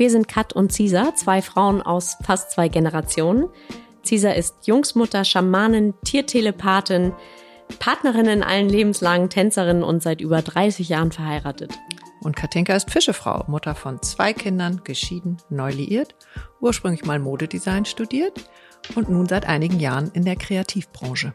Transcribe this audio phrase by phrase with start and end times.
[0.00, 3.50] Wir sind Kat und Cisa, zwei Frauen aus fast zwei Generationen.
[4.02, 7.12] Cisa ist Jungsmutter, Schamanin, Tiertelepathin,
[7.80, 11.78] Partnerin in allen lebenslangen Tänzerin und seit über 30 Jahren verheiratet.
[12.22, 16.14] Und Katinka ist Fischefrau, Mutter von zwei Kindern, geschieden, neu liiert,
[16.62, 18.48] ursprünglich mal Modedesign studiert
[18.94, 21.34] und nun seit einigen Jahren in der Kreativbranche.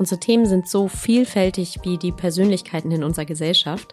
[0.00, 3.92] Unsere Themen sind so vielfältig wie die Persönlichkeiten in unserer Gesellschaft.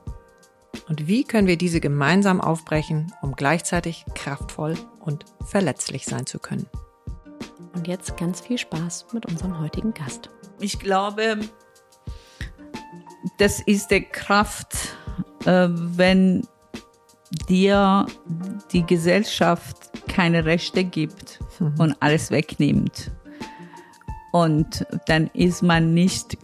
[0.91, 6.67] Und wie können wir diese gemeinsam aufbrechen, um gleichzeitig kraftvoll und verletzlich sein zu können?
[7.73, 10.29] Und jetzt ganz viel Spaß mit unserem heutigen Gast.
[10.59, 11.39] Ich glaube,
[13.37, 14.97] das ist die Kraft,
[15.45, 16.45] äh, wenn
[17.47, 18.05] dir
[18.73, 21.73] die Gesellschaft keine Rechte gibt mhm.
[21.79, 23.11] und alles wegnimmt.
[24.33, 26.37] Und dann ist man nicht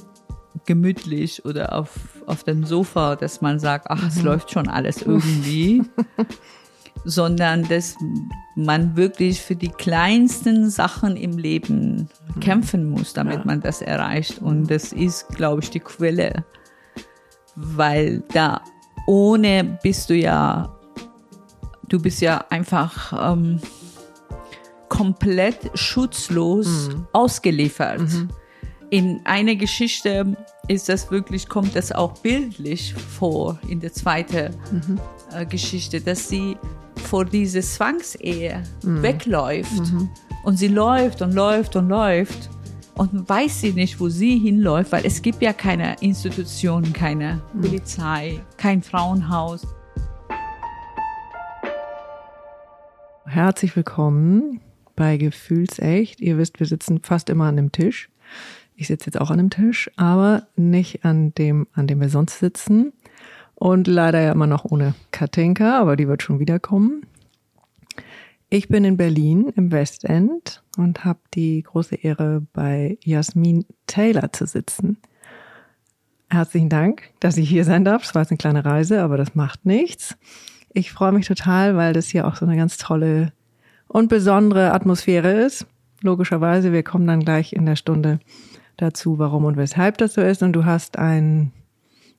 [0.65, 4.25] gemütlich oder auf, auf dem Sofa, dass man sagt, ach, es mhm.
[4.25, 5.81] läuft schon alles irgendwie,
[7.05, 7.95] sondern dass
[8.55, 12.39] man wirklich für die kleinsten Sachen im Leben mhm.
[12.41, 13.45] kämpfen muss, damit ja.
[13.45, 14.41] man das erreicht.
[14.41, 16.43] Und das ist, glaube ich, die Quelle,
[17.55, 18.61] weil da
[19.07, 20.77] ohne bist du ja,
[21.87, 23.61] du bist ja einfach ähm,
[24.89, 27.07] komplett schutzlos mhm.
[27.13, 28.01] ausgeliefert.
[28.01, 28.29] Mhm
[28.89, 34.99] in einer Geschichte ist das wirklich, kommt das auch bildlich vor, in der zweiten mhm.
[35.33, 36.57] äh, Geschichte, dass sie
[37.05, 39.01] vor dieser Zwangsehe mhm.
[39.01, 39.93] wegläuft.
[39.93, 40.09] Mhm.
[40.43, 42.49] Und sie läuft und läuft und läuft
[42.95, 47.61] und weiß sie nicht, wo sie hinläuft, weil es gibt ja keine Institutionen, keine mhm.
[47.61, 49.65] Polizei, kein Frauenhaus.
[53.25, 54.61] Herzlich willkommen
[54.95, 56.19] bei Gefühlsecht.
[56.19, 58.09] Ihr wisst, wir sitzen fast immer an dem Tisch.
[58.79, 62.37] Ich sitze jetzt auch an einem Tisch, aber nicht an dem, an dem wir sonst
[62.37, 62.93] sitzen.
[63.55, 67.01] Und leider ja immer noch ohne Katinka, aber die wird schon wiederkommen.
[68.49, 74.45] Ich bin in Berlin im Westend und habe die große Ehre, bei Jasmin Taylor zu
[74.45, 74.97] sitzen.
[76.29, 78.03] Herzlichen Dank, dass ich hier sein darf.
[78.03, 80.15] Es war jetzt eine kleine Reise, aber das macht nichts.
[80.71, 83.33] Ich freue mich total, weil das hier auch so eine ganz tolle
[83.87, 85.65] und besondere Atmosphäre ist.
[86.01, 88.19] Logischerweise, wir kommen dann gleich in der Stunde
[88.77, 90.43] dazu, warum und weshalb das so ist.
[90.43, 91.51] Und du hast ein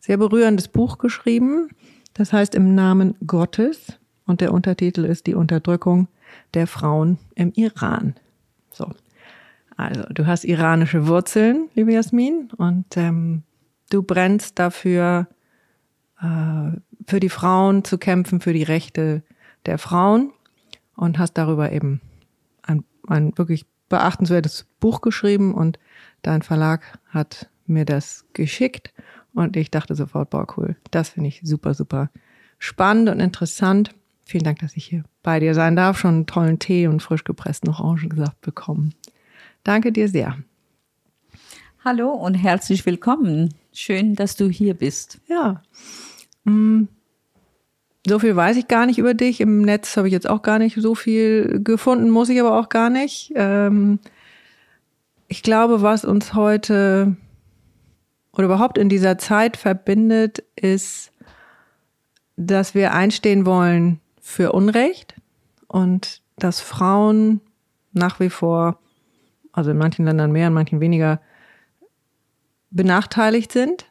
[0.00, 1.68] sehr berührendes Buch geschrieben.
[2.14, 3.98] Das heißt im Namen Gottes.
[4.26, 6.08] Und der Untertitel ist die Unterdrückung
[6.54, 8.14] der Frauen im Iran.
[8.70, 8.90] So.
[9.76, 13.44] Also, du hast iranische Wurzeln, liebe Jasmin, und ähm,
[13.90, 15.28] du brennst dafür,
[16.20, 16.72] äh,
[17.06, 19.22] für die Frauen zu kämpfen, für die Rechte
[19.66, 20.32] der Frauen
[20.96, 22.00] und hast darüber eben
[22.62, 25.78] ein, ein wirklich beachtenswertes Buch geschrieben und
[26.22, 28.92] Dein Verlag hat mir das geschickt
[29.34, 30.76] und ich dachte sofort, boah, cool.
[30.90, 32.10] Das finde ich super, super
[32.58, 33.94] spannend und interessant.
[34.24, 35.98] Vielen Dank, dass ich hier bei dir sein darf.
[35.98, 38.94] Schon einen tollen Tee und frisch gepressten Orangensaft bekommen.
[39.64, 40.36] Danke dir sehr.
[41.84, 43.54] Hallo und herzlich willkommen.
[43.72, 45.20] Schön, dass du hier bist.
[45.28, 45.62] Ja.
[46.44, 46.84] Mm.
[48.06, 49.40] So viel weiß ich gar nicht über dich.
[49.40, 52.68] Im Netz habe ich jetzt auch gar nicht so viel gefunden, muss ich aber auch
[52.68, 53.32] gar nicht.
[53.34, 53.98] Ähm,
[55.28, 57.16] ich glaube, was uns heute
[58.32, 61.12] oder überhaupt in dieser Zeit verbindet, ist,
[62.36, 65.14] dass wir einstehen wollen für Unrecht
[65.66, 67.40] und dass Frauen
[67.92, 68.78] nach wie vor,
[69.52, 71.20] also in manchen Ländern mehr, in manchen weniger,
[72.70, 73.86] benachteiligt sind.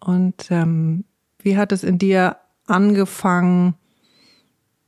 [0.00, 1.04] Und ähm,
[1.38, 2.36] wie hat es in dir
[2.66, 3.74] angefangen,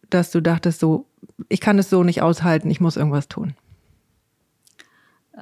[0.08, 1.06] dass du dachtest, so,
[1.48, 3.54] ich kann es so nicht aushalten, ich muss irgendwas tun?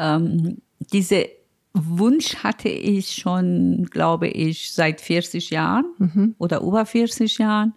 [0.00, 0.62] Ähm,
[0.92, 1.26] diese
[1.74, 6.34] Wunsch hatte ich schon, glaube ich, seit 40 Jahren mhm.
[6.38, 7.74] oder über 40 Jahren,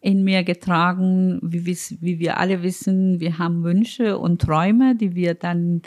[0.00, 5.34] in mir getragen, wie, wie wir alle wissen, wir haben Wünsche und Träume, die wir
[5.34, 5.82] dann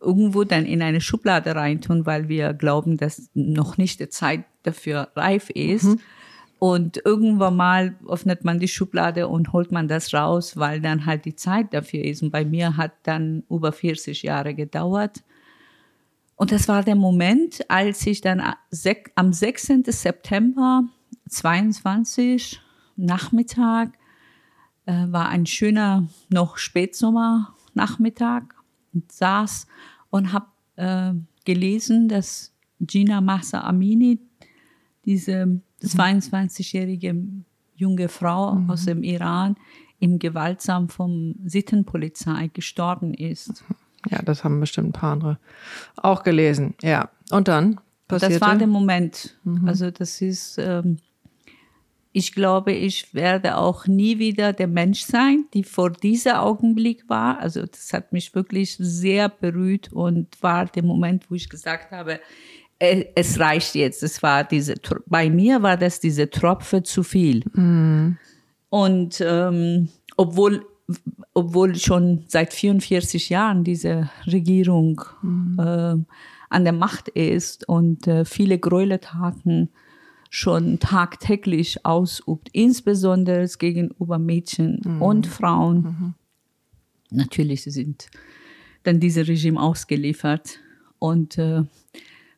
[0.00, 5.10] irgendwo dann in eine Schublade reintun, weil wir glauben, dass noch nicht die Zeit dafür
[5.14, 5.84] reif ist.
[5.84, 6.00] Mhm.
[6.58, 11.26] Und irgendwann mal öffnet man die Schublade und holt man das raus, weil dann halt
[11.26, 12.22] die Zeit dafür ist.
[12.22, 15.22] Und bei mir hat dann über 40 Jahre gedauert.
[16.36, 18.42] Und das war der Moment, als ich dann
[19.14, 19.84] am 16.
[19.86, 20.84] September
[21.28, 22.60] 22
[22.96, 23.92] Nachmittag,
[24.86, 28.54] äh, war ein schöner noch Spätsommer Nachmittag
[28.94, 29.66] und saß
[30.10, 31.12] und habe äh,
[31.44, 34.18] gelesen, dass Gina Massa Amini,
[35.04, 37.44] diese 22-jährige mhm.
[37.74, 38.70] junge Frau mhm.
[38.70, 39.56] aus dem Iran,
[39.98, 43.64] im gewaltsam vom Sittenpolizei gestorben ist.
[44.10, 45.38] Ja, das haben bestimmt ein paar andere
[45.96, 46.74] auch gelesen.
[46.82, 48.38] Ja, und dann passierte?
[48.38, 49.36] Das war der Moment.
[49.44, 49.66] Mhm.
[49.66, 50.98] Also das ist ähm,
[52.18, 57.38] ich glaube, ich werde auch nie wieder der Mensch sein, die vor dieser Augenblick war.
[57.40, 62.18] Also das hat mich wirklich sehr berührt und war der Moment, wo ich gesagt habe,
[62.78, 64.02] es reicht jetzt.
[64.02, 64.74] Es war diese,
[65.06, 67.42] bei mir war das diese Tropfe zu viel.
[67.54, 68.18] Mhm.
[68.68, 70.66] Und ähm, obwohl,
[71.32, 75.58] obwohl schon seit 44 Jahren diese Regierung mhm.
[75.58, 75.96] äh,
[76.50, 79.70] an der Macht ist und äh, viele Gräueltaten
[80.28, 85.02] schon tagtäglich ausübt, insbesondere gegenüber Mädchen mhm.
[85.02, 85.76] und Frauen.
[85.82, 86.14] Mhm.
[87.10, 88.08] Natürlich sind
[88.82, 90.58] dann diese Regime ausgeliefert.
[90.98, 91.62] Und äh,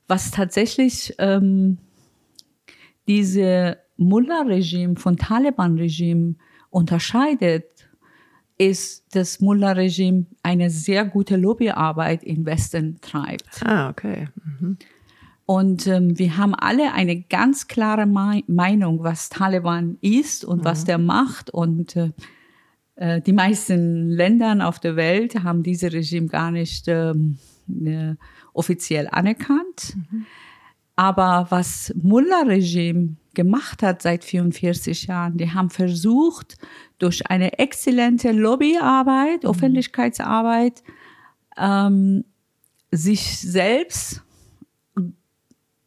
[0.08, 1.78] was tatsächlich ähm,
[3.06, 6.34] diese Mullah-Regime von Taliban-Regime
[6.70, 7.64] unterscheidet,
[8.58, 13.64] ist, dass Mullah-Regime eine sehr gute Lobbyarbeit im Westen treibt.
[13.64, 14.28] Ah, okay.
[14.60, 14.78] Mhm.
[15.46, 20.64] Und ähm, wir haben alle eine ganz klare Me Meinung, was Taliban ist und mhm.
[20.64, 21.48] was der macht.
[21.50, 22.10] Und äh,
[22.96, 27.38] äh, die meisten Länder auf der Welt haben dieses Regime gar nicht ähm,
[27.82, 28.14] äh,
[28.58, 29.96] offiziell anerkannt.
[29.96, 30.26] Mhm.
[30.96, 36.58] Aber was Mullah-Regime gemacht hat seit 44 Jahren, die haben versucht,
[36.98, 39.50] durch eine exzellente Lobbyarbeit, mhm.
[39.50, 40.82] Öffentlichkeitsarbeit,
[41.56, 42.24] ähm,
[42.90, 44.22] sich selbst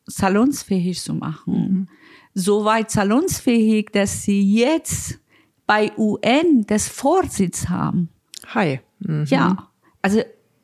[0.06, 1.54] salonsfähig zu machen.
[1.54, 1.88] Mhm.
[2.34, 5.20] So weit salonsfähig, dass sie jetzt
[5.68, 8.10] bei UN das Vorsitz haben.
[8.48, 8.80] Hi.
[9.00, 9.26] Mhm.
[9.28, 9.70] Ja,
[10.02, 10.22] also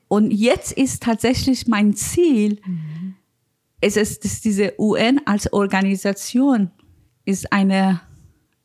[0.08, 3.16] und jetzt ist tatsächlich mein Ziel, mhm.
[3.82, 6.72] es ist, dass diese UN als Organisation
[7.26, 8.02] ist eine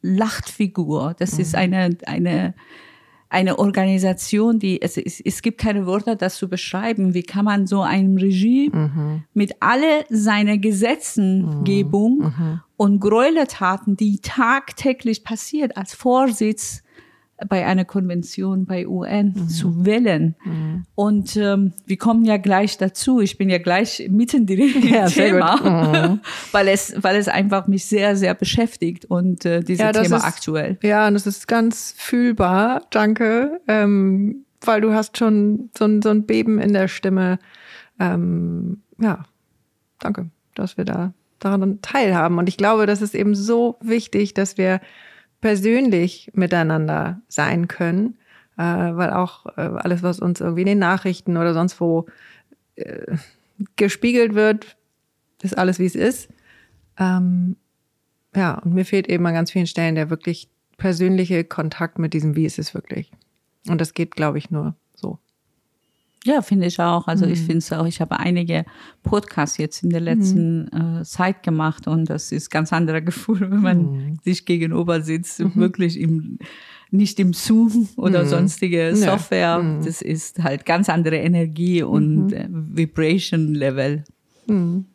[0.02, 1.14] Lachtfigur.
[1.18, 1.58] Das ist mhm.
[1.58, 2.54] eine, eine,
[3.28, 7.14] eine Organisation, die, es, es, es gibt keine Worte, das zu beschreiben.
[7.14, 9.24] Wie kann man so ein Regime mhm.
[9.34, 16.84] mit alle seine Gesetzengebung und Gräueltaten, die tagtäglich passiert, als Vorsitz
[17.48, 19.48] bei einer Konvention bei UN mhm.
[19.48, 20.34] zu wählen.
[20.44, 20.84] Mhm.
[20.94, 23.20] Und ähm, wir kommen ja gleich dazu.
[23.20, 26.20] Ich bin ja gleich mitten im ja, Thema, mhm.
[26.52, 30.24] weil es weil es einfach mich sehr sehr beschäftigt und äh, dieses ja, Thema ist,
[30.24, 30.78] aktuell.
[30.82, 32.82] Ja, und es ist ganz fühlbar.
[32.90, 37.38] Danke, ähm, weil du hast schon so ein so ein Beben in der Stimme.
[37.98, 39.24] Ähm, ja,
[39.98, 42.38] danke, dass wir da daran teilhaben.
[42.38, 44.80] Und ich glaube, das ist eben so wichtig, dass wir
[45.42, 48.16] persönlich miteinander sein können,
[48.56, 52.06] äh, weil auch äh, alles, was uns irgendwie in den Nachrichten oder sonst wo
[52.76, 53.16] äh,
[53.76, 54.78] gespiegelt wird,
[55.42, 56.30] ist alles, wie es ist.
[56.98, 57.56] Ähm,
[58.34, 62.34] ja, und mir fehlt eben an ganz vielen Stellen der wirklich persönliche Kontakt mit diesem,
[62.34, 63.12] wie ist es wirklich.
[63.68, 64.74] Und das geht, glaube ich, nur.
[66.24, 67.08] Ja, finde ich auch.
[67.08, 67.32] Also mhm.
[67.32, 68.64] ich finde es auch, ich habe einige
[69.02, 71.00] Podcasts jetzt in der letzten mhm.
[71.00, 74.18] äh, Zeit gemacht und das ist ganz anderer Gefühl, wenn man mhm.
[74.22, 75.54] sich gegenüber sitzt, mhm.
[75.56, 76.38] wirklich im
[76.94, 78.28] nicht im Zoom oder mhm.
[78.28, 79.58] sonstige Software.
[79.58, 79.82] Mhm.
[79.82, 84.04] Das ist halt ganz andere Energie und äh, Vibration Level.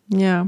[0.09, 0.47] Ja.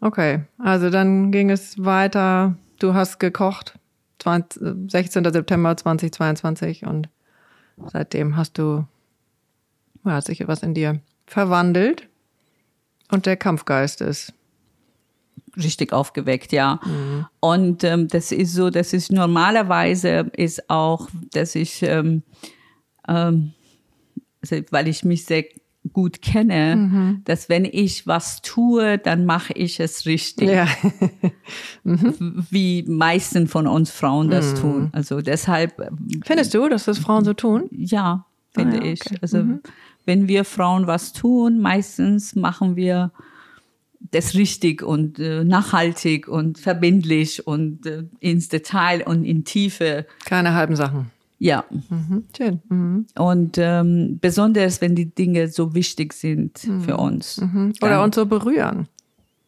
[0.00, 0.44] Okay.
[0.58, 2.56] Also dann ging es weiter.
[2.78, 3.78] Du hast gekocht.
[4.18, 5.32] 20, 16.
[5.32, 7.08] September 2022 und
[7.92, 8.84] seitdem hast du
[10.14, 12.08] hat sich etwas in dir verwandelt
[13.10, 14.32] und der Kampfgeist ist
[15.56, 16.80] richtig aufgeweckt, ja.
[16.84, 17.26] Mhm.
[17.40, 22.22] Und ähm, das ist so, das ist normalerweise ist auch, dass ich, ähm,
[23.08, 23.52] ähm,
[24.42, 25.44] also, weil ich mich sehr
[25.92, 27.20] gut kenne, mhm.
[27.24, 30.50] dass wenn ich was tue, dann mache ich es richtig.
[30.50, 30.66] Ja.
[31.84, 32.44] mhm.
[32.50, 34.56] Wie meisten von uns Frauen das mhm.
[34.56, 34.88] tun.
[34.92, 35.78] Also deshalb.
[35.80, 37.68] Ähm, Findest du, dass das Frauen so tun?
[37.70, 38.92] Ja, finde ah, ja, okay.
[38.92, 39.22] ich.
[39.22, 39.60] Also mhm
[40.06, 43.12] wenn wir Frauen was tun, meistens machen wir
[44.10, 50.06] das richtig und äh, nachhaltig und verbindlich und äh, ins Detail und in Tiefe.
[50.24, 51.10] Keine halben Sachen.
[51.38, 51.64] Ja.
[51.70, 52.24] Mhm.
[52.36, 52.62] Schön.
[52.68, 53.06] Mhm.
[53.16, 57.40] Und ähm, besonders, wenn die Dinge so wichtig sind für uns.
[57.40, 57.74] Mhm.
[57.82, 58.88] Oder uns so berühren.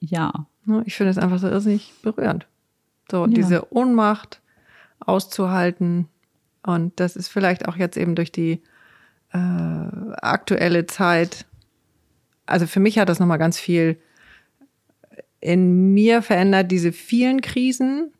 [0.01, 0.47] Ja.
[0.85, 2.47] Ich finde es einfach so irrsinnig berührend.
[3.11, 4.41] So, diese Ohnmacht
[5.01, 6.09] auszuhalten.
[6.63, 8.61] Und das ist vielleicht auch jetzt eben durch die
[9.33, 11.47] äh, aktuelle Zeit.
[12.47, 13.99] Also für mich hat das nochmal ganz viel
[15.41, 16.71] in mir verändert.
[16.71, 18.13] Diese vielen Krisen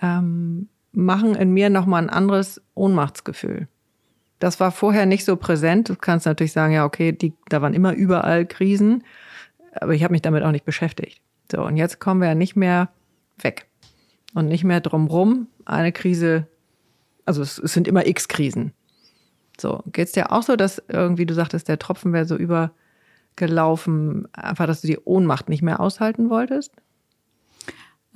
[0.00, 3.68] ähm, machen in mir nochmal ein anderes Ohnmachtsgefühl.
[4.38, 5.88] Das war vorher nicht so präsent.
[5.88, 9.04] Du kannst natürlich sagen, ja, okay, die, da waren immer überall Krisen,
[9.74, 11.20] aber ich habe mich damit auch nicht beschäftigt.
[11.50, 12.88] So, und jetzt kommen wir ja nicht mehr
[13.38, 13.66] weg
[14.34, 15.46] und nicht mehr drumrum.
[15.64, 16.48] Eine Krise,
[17.24, 18.72] also es, es sind immer x Krisen.
[19.62, 24.66] So, geht's dir auch so, dass irgendwie du sagtest, der Tropfen wäre so übergelaufen, einfach,
[24.66, 26.72] dass du die Ohnmacht nicht mehr aushalten wolltest?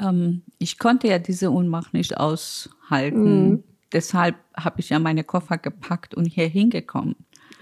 [0.02, 3.62] Ähm, ich konnte ja diese Ohnmacht nicht aushalten.
[3.92, 7.14] Deshalb habe ich ja meine Koffer gepackt und hier hingekommen.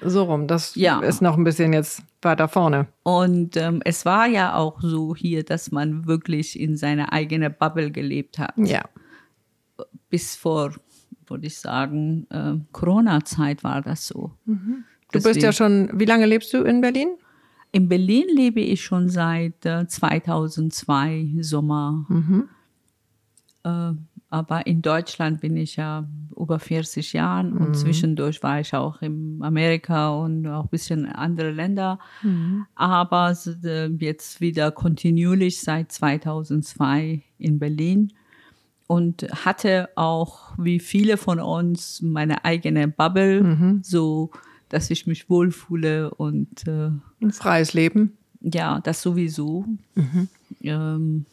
[0.03, 1.01] So rum, das Ja.
[1.01, 2.87] ist noch ein bisschen jetzt weiter vorne.
[3.03, 7.91] Und ähm, es war ja auch so hier, dass man wirklich in seiner eigenen Bubble
[7.91, 8.55] gelebt hat.
[8.57, 8.83] Ja.
[10.09, 10.73] Bis vor,
[11.31, 14.33] würde ich sagen, äh, Corona-Zeit war das so.
[15.13, 17.09] Du bist ja schon, wie lange lebst du in Berlin?
[17.73, 22.07] In Berlin lebe ich schon seit äh, 2002 Sommer.
[23.65, 23.93] Äh,
[24.31, 29.39] aber in Deutschland bin ich ja über 40 Jahren und zwischendurch war ich auch in
[29.43, 31.99] Amerika und auch ein bisschen andere Länder.
[32.75, 38.13] Aber s- äh, jetzt wieder kontinuierlich seit 2002 in Berlin
[38.87, 44.31] und hatte auch wie viele von uns meine eigene Bubble, so
[44.69, 46.91] dass ich mich wohlfühle und äh,
[47.23, 48.17] Ein freies Leben.
[48.41, 49.65] ja, das sowieso.
[50.63, 51.27] Ähm,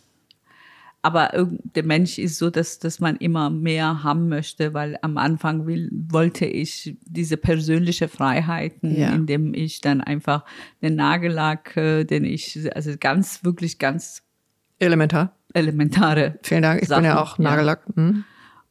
[1.03, 1.31] aber
[1.75, 5.89] der Mensch ist so, dass, dass man immer mehr haben möchte, weil am Anfang will,
[5.91, 9.09] wollte ich diese persönliche Freiheiten, Ja.
[9.09, 10.45] indem ich dann einfach
[10.83, 14.21] den Nagellack, äh, den ich, also ganz, wirklich ganz
[14.81, 15.35] Elementar.
[15.53, 16.81] elementare Vielen Dank.
[16.81, 17.81] Ich Sachen, bin ja auch Nagellack.
[17.95, 18.23] Hm.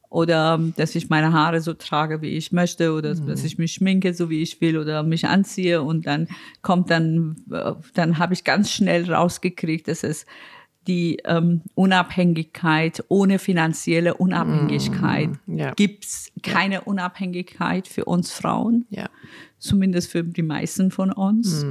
[0.09, 3.73] oder ähm, dass ich meine Haare so trage, wie ich möchte, oder dass ich mich
[3.73, 6.27] schminke, so wie ich will, oder mich anziehe und dann
[6.61, 10.25] kommt dann, äh, dann habe ich ganz schnell rausgekriegt, dass es
[10.87, 15.73] die ähm, Unabhängigkeit ohne finanzielle Unabhängigkeit ja.
[15.75, 19.07] gibt's keine Unabhängigkeit für uns Frauen Ja.
[19.59, 21.63] zumindest für die meisten von uns,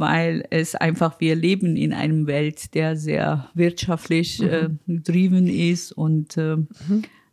[0.00, 6.36] weil es einfach, wir leben in einem Welt, der sehr wirtschaftlich äh, getrieben ist und
[6.36, 6.56] äh,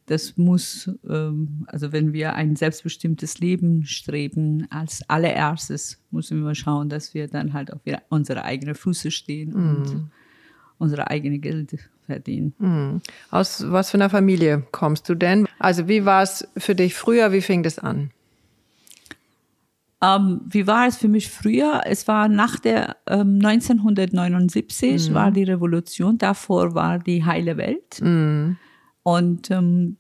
[0.05, 6.89] das muss, ähm, also wenn wir ein selbstbestimmtes Leben streben, als allererstes müssen wir schauen,
[6.89, 10.09] dass wir dann halt auf unsere eigenen Füße stehen und
[10.77, 13.01] unsere eigene Geld verdienen.
[13.31, 15.47] Aus was für einer Familie kommst du denn?
[15.59, 17.31] Also wie war es für dich früher?
[17.33, 18.11] Wie fing das an?
[20.01, 21.81] Ähm, wie war es für mich früher?
[21.85, 26.17] Es war nach der ähm, 1979 war die Revolution.
[26.17, 27.99] Davor war die heile Welt.
[29.03, 29.97] Und ähm,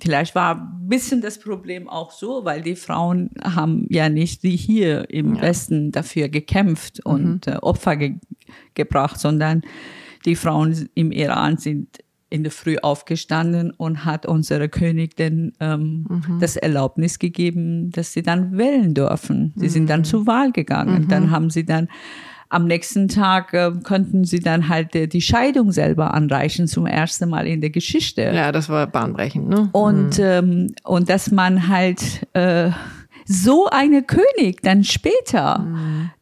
[0.00, 4.56] vielleicht war ein bisschen das Problem auch so, weil die Frauen haben ja nicht wie
[4.56, 8.16] hier im Westen dafür gekämpft und äh, Opfer ge
[8.74, 9.62] gebracht, sondern
[10.24, 11.98] die Frauen im Iran sind
[12.30, 16.04] in der Früh aufgestanden und hat unsere Königin ähm,
[16.40, 19.52] das Erlaubnis gegeben, dass sie dann wählen dürfen.
[19.56, 21.08] Sie sind dann zur Wahl gegangen.
[21.08, 21.88] Dann haben sie dann
[22.50, 27.28] am nächsten Tag äh, könnten sie dann halt äh, die Scheidung selber anreichen zum ersten
[27.28, 28.22] Mal in der Geschichte.
[28.22, 29.68] Ja, das war bahnbrechend, ne?
[29.72, 32.70] Und, ähm, und dass man halt äh,
[33.30, 35.66] so eine König dann später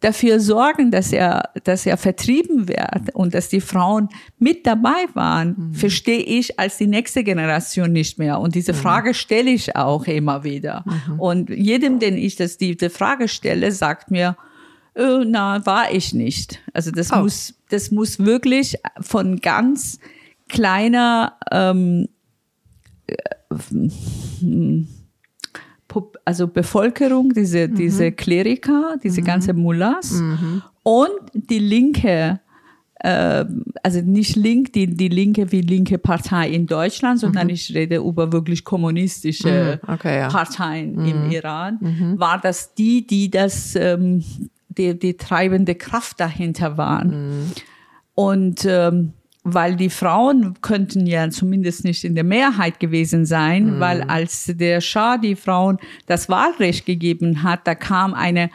[0.01, 4.09] dafür sorgen, dass er, dass er vertrieben wird und dass die Frauen
[4.41, 8.41] mit dabei waren, verstehe ich als die nächste Generation nicht mehr.
[8.41, 10.85] Und diese Frage stelle ich auch immer wieder.
[11.17, 14.37] Und jedem, den ich das, diese Frage stelle, sagt mir,
[14.97, 16.61] äh, na, war ich nicht.
[16.73, 17.19] Also das Oh.
[17.19, 20.01] muss, das muss wirklich von ganz
[20.49, 22.09] kleiner ähm,
[23.49, 23.93] Pop-
[26.25, 30.23] also Bevölkerung, diese, diese Kleriker, diese ganze Mullahs.
[30.83, 32.41] Und die linke,
[33.01, 33.45] äh,
[33.83, 38.33] also nicht link, die, die linke wie linke Partei in Deutschland, sondern ich rede über
[38.33, 40.29] wirklich kommunistische Mhm, okay, ja.
[40.29, 41.79] Parteien im Iran,
[42.19, 44.23] war das die, die das, ähm,
[44.69, 47.53] die, die treibende Kraft dahinter waren.
[48.15, 49.13] Und ähm,
[49.49, 54.81] weil die Frauen könnten ja zumindest nicht in der Mehrheit gewesen sein, weil als der
[54.81, 58.51] Schah die Frauen das Wahlrecht gegeben hat, da kam eine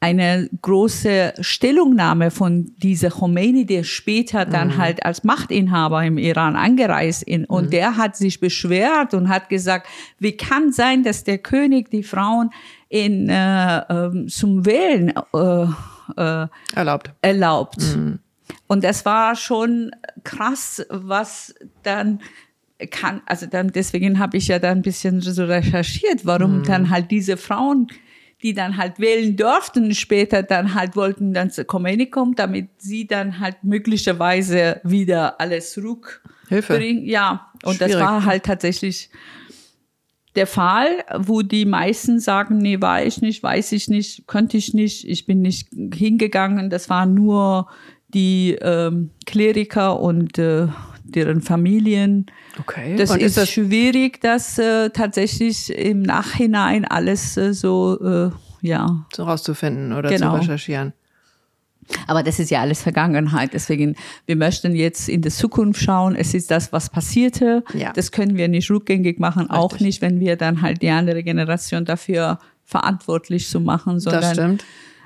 [0.00, 4.76] eine große Stellungnahme von dieser Khomeini, der später dann Mhm.
[4.76, 7.48] halt als Machtinhaber im Iran angereist ist.
[7.48, 9.86] Und der hat sich beschwert und hat gesagt,
[10.18, 12.50] wie kann sein, dass der König die Frauen
[12.90, 15.66] in, äh, ähm, zum Wählen äh,
[16.20, 17.10] äh, Erlaubt.
[17.22, 17.80] erlaubt.
[17.96, 18.18] Mhm.
[18.66, 19.90] Und das war schon
[20.22, 22.20] krass, was dann
[22.90, 26.64] kann, also dann deswegen habe ich ja da ein bisschen so recherchiert, warum Mhm.
[26.64, 27.86] dann halt diese Frauen,
[28.42, 33.06] die dann halt wählen durften, später dann halt wollten dann zur Khomeini kommen, damit sie
[33.06, 37.04] dann halt möglicherweise wieder alles zurückbringen.
[37.06, 38.04] Ja, und das Schwierig.
[38.04, 39.08] war halt tatsächlich
[40.36, 44.74] der Fall, wo die meisten sagen, nee, war ich nicht, weiß ich nicht, könnte ich
[44.74, 46.70] nicht, ich bin nicht hingegangen.
[46.70, 47.68] Das waren nur
[48.14, 50.68] die ähm, Kleriker und äh,
[51.04, 52.26] deren Familien.
[52.58, 52.96] Okay.
[52.96, 58.30] Das Und ist, das schwierig, das äh, tatsächlich im Nachhinein alles äh, so, äh,
[58.66, 59.04] ja.
[59.14, 60.34] so rauszufinden oder Genau.
[60.34, 60.92] zu recherchieren?
[62.06, 63.52] Aber das ist ja alles Vergangenheit.
[63.52, 63.94] Deswegen,
[64.24, 66.16] wir möchten jetzt in die Zukunft schauen.
[66.16, 67.62] Es ist das, was passierte.
[67.74, 67.92] Ja.
[67.92, 69.86] Das können wir nicht rückgängig machen, auch Richtig.
[69.86, 74.64] nicht, wenn wir dann halt die andere Generation dafür verantwortlich zu machen, Das sondern stimmt.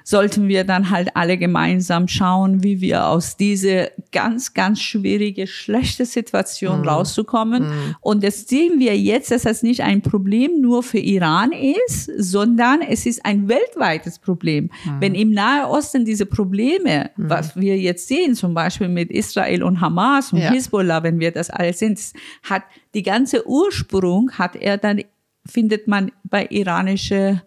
[0.09, 6.07] Sollten wir dann halt alle gemeinsam schauen, wie wir aus dieser ganz, ganz schwierige, schlechte
[6.07, 6.88] Situation Mhm.
[6.88, 7.67] rauszukommen.
[8.00, 12.81] Und das sehen wir jetzt, dass das nicht ein Problem nur für Iran ist, sondern
[12.81, 14.71] es ist ein weltweites Problem.
[14.87, 15.00] Mhm.
[15.00, 19.83] Wenn im Nahe Osten diese Probleme, was wir jetzt sehen, zum Beispiel mit Israel und
[19.83, 20.53] Hamas und Ja.
[20.53, 22.62] Hisbollah, wenn wir das alles das hat
[22.95, 25.03] die ganze Ursprung hat er dann
[25.47, 27.43] findet man bei iranische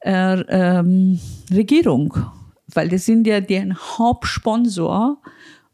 [0.00, 1.20] äh, ähm,
[1.52, 2.14] Regierung,
[2.72, 5.20] weil das sind ja deren Hauptsponsor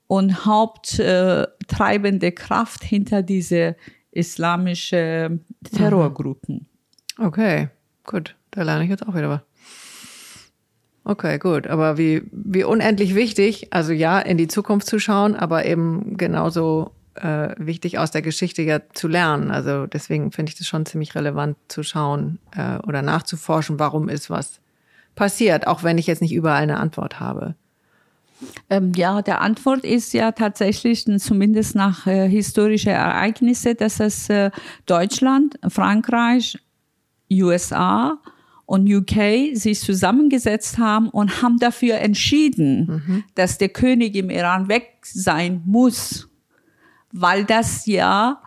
[0.07, 3.77] und haupttreibende äh, Kraft hinter diese
[4.11, 5.41] islamische
[5.75, 6.67] Terrorgruppen.
[7.19, 7.69] Okay,
[8.05, 8.37] gut.
[8.51, 9.41] Da lerne ich jetzt auch wieder was.
[11.05, 11.67] Okay, gut.
[11.67, 16.93] Aber wie, wie unendlich wichtig, also ja, in die Zukunft zu schauen, aber eben genauso
[17.15, 19.51] äh, wichtig aus der Geschichte ja zu lernen.
[19.51, 24.31] Also deswegen finde ich das schon ziemlich relevant zu schauen äh, oder nachzuforschen, warum ist
[24.31, 24.61] was
[25.15, 27.55] passiert, auch wenn ich jetzt nicht überall eine Antwort habe.
[28.71, 34.51] Ähm, ja, der Antwort ist ja tatsächlich, zumindest nach äh, historischen Ereignissen, dass es äh,
[34.87, 36.59] Deutschland, Frankreich,
[37.31, 38.19] USA
[38.67, 44.99] und UK sich zusammengesetzt haben und haben dafür entschieden, dass der König im Iran weg
[45.03, 46.29] sein muss,
[47.13, 48.41] weil das ja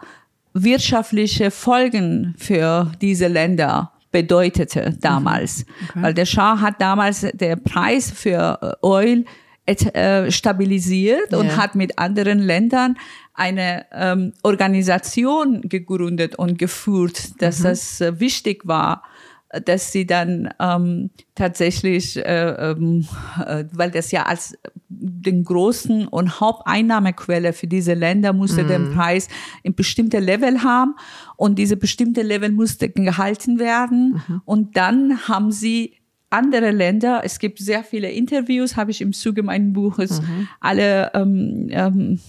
[0.54, 5.65] wirtschaftliche Folgen für diese Länder bedeutete damals.
[5.93, 9.25] Weil der Schah hat damals der Preis für äh, Öl
[9.65, 11.58] et- äh, stabilisiert und Ja.
[11.58, 12.97] hat mit anderen Ländern
[13.34, 19.04] eine ähm, Organisation gegründet und geführt, dass das äh, wichtig war,
[19.49, 23.06] äh, dass sie dann ähm, tatsächlich, äh, ähm,
[23.45, 24.58] äh, weil das ja als
[24.89, 29.28] den großen und Haupteinnahmequelle für diese Länder musste den Preis
[29.63, 30.95] in bestimmte Level haben
[31.38, 34.21] und diese bestimmte Level musste gehalten werden.
[34.45, 35.95] Und dann haben sie
[36.30, 40.21] andere Länder, es gibt sehr viele Interviews, habe ich im Zuge meines Buches
[40.60, 42.19] alle ähm, ähm,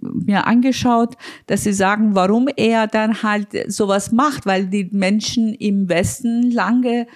[0.00, 5.88] mir angeschaut, dass sie sagen, warum er dann halt sowas macht, weil die Menschen im
[5.88, 7.06] Westen lange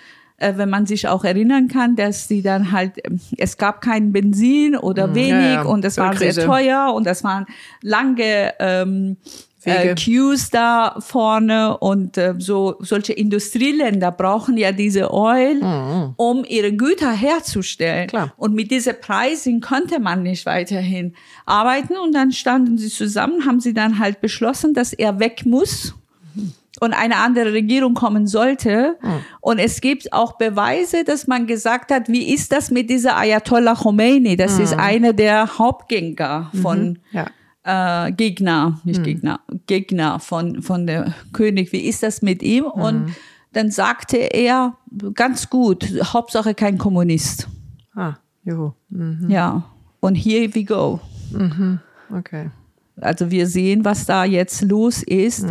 [0.44, 4.12] äh, wenn man sich auch erinnern kann, dass sie dann halt, ähm, es gab kein
[4.12, 5.40] Benzin oder wenig Mhm.
[5.40, 5.62] ja, ja.
[5.62, 7.46] und es war sehr teuer und das waren
[7.80, 9.16] lange ähm,
[9.64, 9.94] äh.
[9.94, 15.58] Queues da vorne und äh, so solche Industrieländer brauchen ja diese Oil,
[16.16, 18.04] um ihre Güter herzustellen.
[18.04, 18.08] Mhm.
[18.08, 18.34] Klar.
[18.36, 21.14] Und mit dieser Pricing konnte man nicht weiterhin
[21.46, 25.94] arbeiten und dann standen sie zusammen, haben sie dann halt beschlossen, dass er weg muss
[26.84, 28.96] und eine andere Regierung kommen sollte.
[29.40, 33.74] Und es gibt auch Beweise, dass man gesagt hat, wie ist das mit dieser Ayatollah
[33.74, 34.36] Khomeini?
[34.36, 37.26] Das ist einer der Hauptgänger von Ja.
[38.06, 41.72] äh, Gegner, nicht Gegner, Gegner von, von der König.
[41.72, 42.64] Wie ist das mit ihm?
[42.64, 43.14] Und
[43.52, 44.76] dann sagte er,
[45.14, 47.48] ganz gut, Hauptsache kein Kommunist.
[47.94, 48.72] Ah, juhu.
[48.90, 49.30] Mhm.
[49.30, 49.62] Ja.
[50.00, 51.00] Und here we go.
[52.14, 52.50] Okay.
[53.00, 55.46] Also wir sehen, was da jetzt los ist.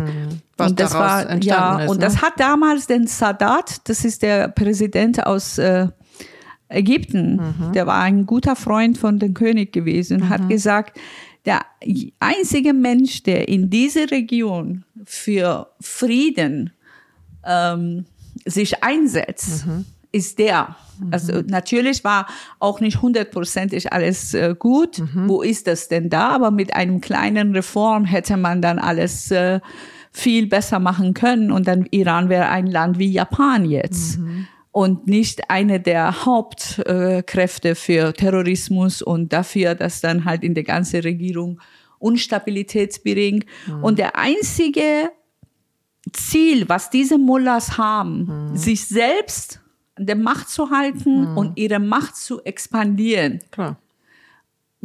[0.56, 2.04] Was und das daraus war entstanden ja ist, und ne?
[2.04, 5.88] das hat damals den Sadat, das ist der Präsident aus äh,
[6.68, 7.72] Ägypten, Mhm.
[7.72, 10.98] der war ein guter Freund von dem König gewesen, hat gesagt,
[11.44, 11.60] der
[12.20, 16.72] einzige Mensch, der in dieser Region für Frieden
[17.44, 18.06] ähm,
[18.46, 19.84] sich einsetzt, Mhm.
[20.10, 20.76] ist der.
[21.10, 22.26] Also natürlich war
[22.60, 25.00] auch nicht hundertprozentig alles äh, gut.
[25.00, 25.28] Mhm.
[25.28, 26.28] Wo ist das denn da?
[26.28, 29.60] Aber mit einem kleinen Reform hätte man dann alles äh,
[30.14, 34.18] viel besser machen können und dann Iran wäre ein Land wie Japan jetzt.
[34.18, 34.46] Mhm.
[34.70, 41.00] und nicht eine der Hauptkräfte für Terrorismus und dafür, dass dann halt in der ganzen
[41.00, 41.60] Regierung
[42.00, 43.46] Unstabilität bringt.
[43.66, 43.84] Mhm.
[43.84, 45.12] Und der einzige
[46.12, 48.56] Ziel, was diese Mullahs haben, mhm.
[48.56, 49.60] sich selbst
[49.94, 51.38] an der Macht zu halten mhm.
[51.38, 53.40] und ihre Macht zu expandieren.
[53.50, 53.78] Klar.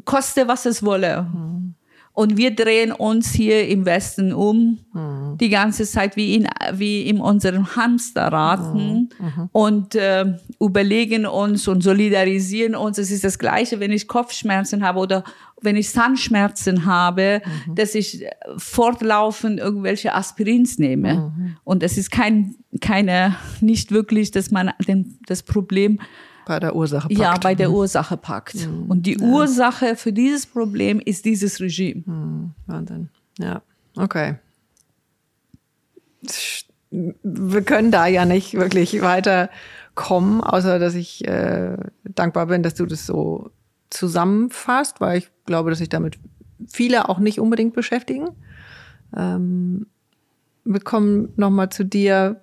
[0.05, 1.23] Koste, was es wolle.
[1.23, 1.75] Mhm.
[2.13, 5.37] Und wir drehen uns hier im Westen um, mhm.
[5.39, 9.25] die ganze Zeit wie in, wie in unserem Hamsterraten mhm.
[9.25, 9.49] mhm.
[9.51, 10.25] und äh,
[10.59, 12.97] überlegen uns und solidarisieren uns.
[12.97, 15.23] Es ist das Gleiche, wenn ich Kopfschmerzen habe oder
[15.61, 17.75] wenn ich Zahnschmerzen habe, mhm.
[17.75, 18.25] dass ich
[18.57, 21.15] fortlaufend irgendwelche Aspirins nehme.
[21.15, 21.57] Mhm.
[21.63, 25.99] Und es ist kein, keine, nicht wirklich, dass man den, das Problem
[26.49, 27.19] bei der Ursache packt.
[27.19, 27.75] Ja, bei der mhm.
[27.75, 28.55] Ursache packt.
[28.55, 28.85] Mhm.
[28.89, 29.25] Und die ja.
[29.25, 32.01] Ursache für dieses Problem ist dieses Regime.
[32.07, 32.51] Mhm.
[32.65, 33.09] Wahnsinn.
[33.37, 33.61] Ja,
[33.95, 34.35] okay.
[36.89, 42.87] Wir können da ja nicht wirklich weiterkommen, außer dass ich äh, dankbar bin, dass du
[42.87, 43.51] das so
[43.91, 46.17] zusammenfasst, weil ich glaube, dass sich damit
[46.67, 48.29] viele auch nicht unbedingt beschäftigen.
[49.15, 49.85] Ähm,
[50.65, 52.41] wir kommen nochmal zu dir.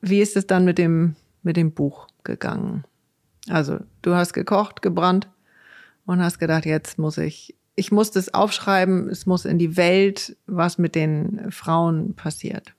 [0.00, 2.08] Wie ist es dann mit dem, mit dem Buch?
[2.26, 2.84] Gegangen.
[3.48, 5.28] Also du hast gekocht, gebrannt
[6.04, 10.36] und hast gedacht, jetzt muss ich, ich muss das aufschreiben, es muss in die Welt,
[10.46, 12.74] was mit den Frauen passiert.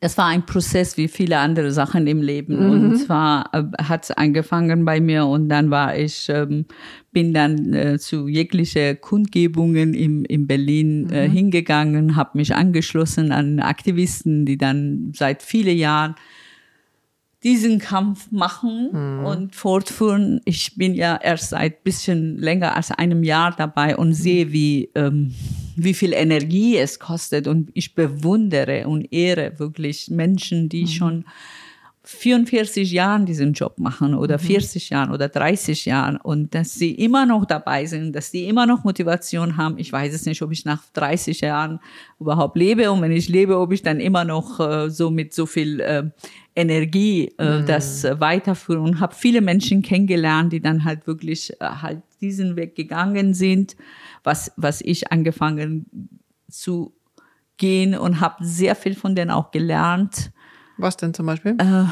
[0.00, 2.56] Das war ein Prozess wie viele andere Sachen im Leben.
[2.56, 2.70] Mhm.
[2.70, 6.66] Und zwar äh, hat es angefangen bei mir und dann war ich, ähm,
[7.12, 11.32] bin dann äh, zu jegliche Kundgebungen im, in Berlin äh, mhm.
[11.32, 16.14] hingegangen, habe mich angeschlossen an Aktivisten, die dann seit vielen Jahren
[17.44, 19.24] diesen Kampf machen mhm.
[19.24, 20.40] und fortführen.
[20.44, 25.34] Ich bin ja erst seit bisschen länger als einem Jahr dabei und sehe, wie, ähm,
[25.76, 27.46] wie viel Energie es kostet.
[27.46, 30.88] Und ich bewundere und ehre wirklich Menschen, die mhm.
[30.88, 31.24] schon
[32.10, 34.94] 44 Jahren diesen Job machen oder 40 mhm.
[34.94, 38.82] Jahren oder 30 Jahren und dass sie immer noch dabei sind, dass die immer noch
[38.82, 39.76] Motivation haben.
[39.76, 41.80] Ich weiß es nicht, ob ich nach 30 Jahren
[42.18, 45.44] überhaupt lebe und wenn ich lebe, ob ich dann immer noch äh, so mit so
[45.44, 46.04] viel äh,
[46.58, 47.66] Energie äh, mhm.
[47.66, 52.56] das äh, weiterführen und habe viele Menschen kennengelernt, die dann halt wirklich äh, halt diesen
[52.56, 53.76] Weg gegangen sind,
[54.24, 55.86] was was ich angefangen
[56.50, 56.92] zu
[57.56, 60.32] gehen und habe sehr viel von denen auch gelernt
[60.78, 61.56] was denn zum Beispiel?
[61.58, 61.84] Äh,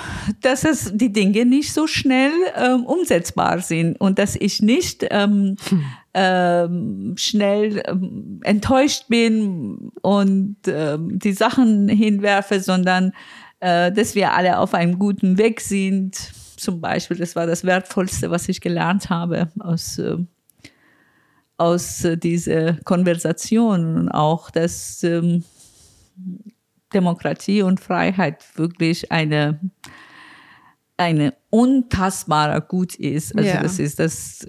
[0.43, 5.57] dass es die Dinge nicht so schnell ähm, umsetzbar sind und dass ich nicht ähm,
[5.69, 5.85] hm.
[6.15, 13.13] ähm, schnell ähm, enttäuscht bin und ähm, die Sachen hinwerfe, sondern
[13.61, 16.17] äh, dass wir alle auf einem guten Weg sind.
[16.57, 20.17] Zum Beispiel, das war das Wertvollste, was ich gelernt habe aus äh,
[21.59, 25.45] aus äh, dieser Konversation und auch, dass ähm,
[26.93, 29.61] Demokratie und Freiheit wirklich eine,
[30.97, 33.37] eine untastbarer Gut ist.
[33.37, 33.63] Also ja.
[33.63, 34.47] das ist das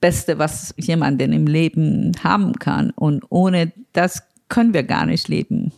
[0.00, 2.90] Beste, was jemand denn im Leben haben kann.
[2.90, 5.72] Und ohne das können wir gar nicht leben.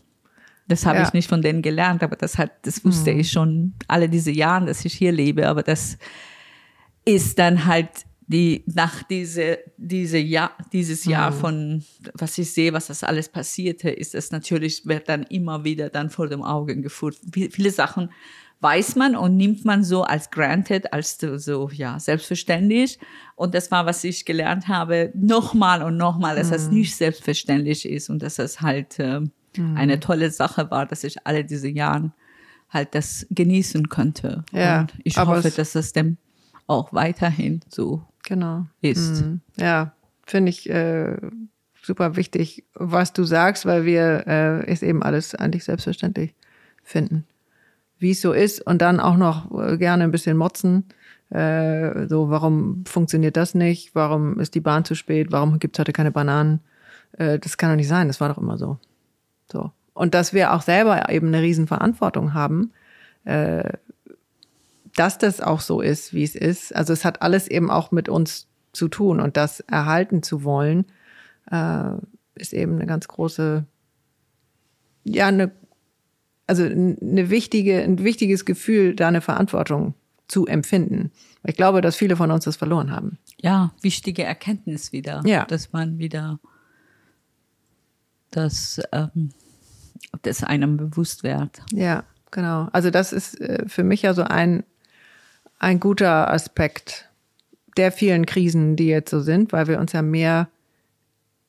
[0.68, 1.04] Das habe ja.
[1.06, 3.20] ich nicht von denen gelernt, aber das hat, das wusste mhm.
[3.20, 5.48] ich schon alle diese Jahre, dass ich hier lebe.
[5.48, 5.98] Aber das
[7.04, 7.88] ist dann halt
[8.28, 11.34] die nach diese diese Jahr dieses Jahr mhm.
[11.36, 15.90] von was ich sehe, was das alles passierte, ist es natürlich wird dann immer wieder
[15.90, 17.16] dann vor dem Augen geführt.
[17.32, 18.10] Viele Sachen
[18.60, 22.98] weiß man und nimmt man so als granted, als so ja selbstverständlich.
[23.34, 26.52] Und das war, was ich gelernt habe, nochmal und nochmal, dass mhm.
[26.52, 29.20] das nicht selbstverständlich ist und dass das halt äh,
[29.58, 29.76] mhm.
[29.76, 32.12] eine tolle Sache war, dass ich alle diese Jahren
[32.70, 34.44] halt das genießen könnte.
[34.52, 36.16] Ja, und ich hoffe, dass das dem
[36.66, 38.66] auch weiterhin so genau.
[38.80, 39.22] ist.
[39.22, 39.40] Mhm.
[39.56, 39.92] Ja,
[40.26, 41.16] finde ich äh,
[41.82, 46.34] super wichtig, was du sagst, weil wir äh, es eben alles eigentlich selbstverständlich
[46.82, 47.24] finden,
[47.98, 50.84] wie es so ist und dann auch noch äh, gerne ein bisschen motzen.
[51.30, 53.94] Äh, so, warum funktioniert das nicht?
[53.94, 55.28] Warum ist die Bahn zu spät?
[55.30, 56.60] Warum gibt's heute keine Bananen?
[57.12, 58.08] Äh, das kann doch nicht sein.
[58.08, 58.78] Das war doch immer so.
[59.50, 59.72] So.
[59.94, 62.72] Und dass wir auch selber eben eine Riesenverantwortung haben,
[63.24, 63.72] äh,
[64.94, 66.74] dass das auch so ist, wie es ist.
[66.74, 70.86] Also es hat alles eben auch mit uns zu tun und das erhalten zu wollen,
[71.50, 71.90] äh,
[72.34, 73.64] ist eben eine ganz große,
[75.04, 75.50] ja, eine,
[76.46, 79.94] also eine wichtige, ein wichtiges Gefühl, da eine Verantwortung
[80.28, 81.10] zu empfinden.
[81.44, 83.18] Ich glaube, dass viele von uns das verloren haben.
[83.40, 85.44] Ja, wichtige Erkenntnis wieder, ja.
[85.44, 86.38] dass man wieder
[88.30, 89.30] das, ähm,
[90.22, 91.62] das einem bewusst wird.
[91.72, 92.68] Ja, genau.
[92.72, 94.64] Also das ist äh, für mich ja so ein
[95.58, 97.08] ein guter Aspekt
[97.76, 100.48] der vielen Krisen, die jetzt so sind, weil wir uns ja mehr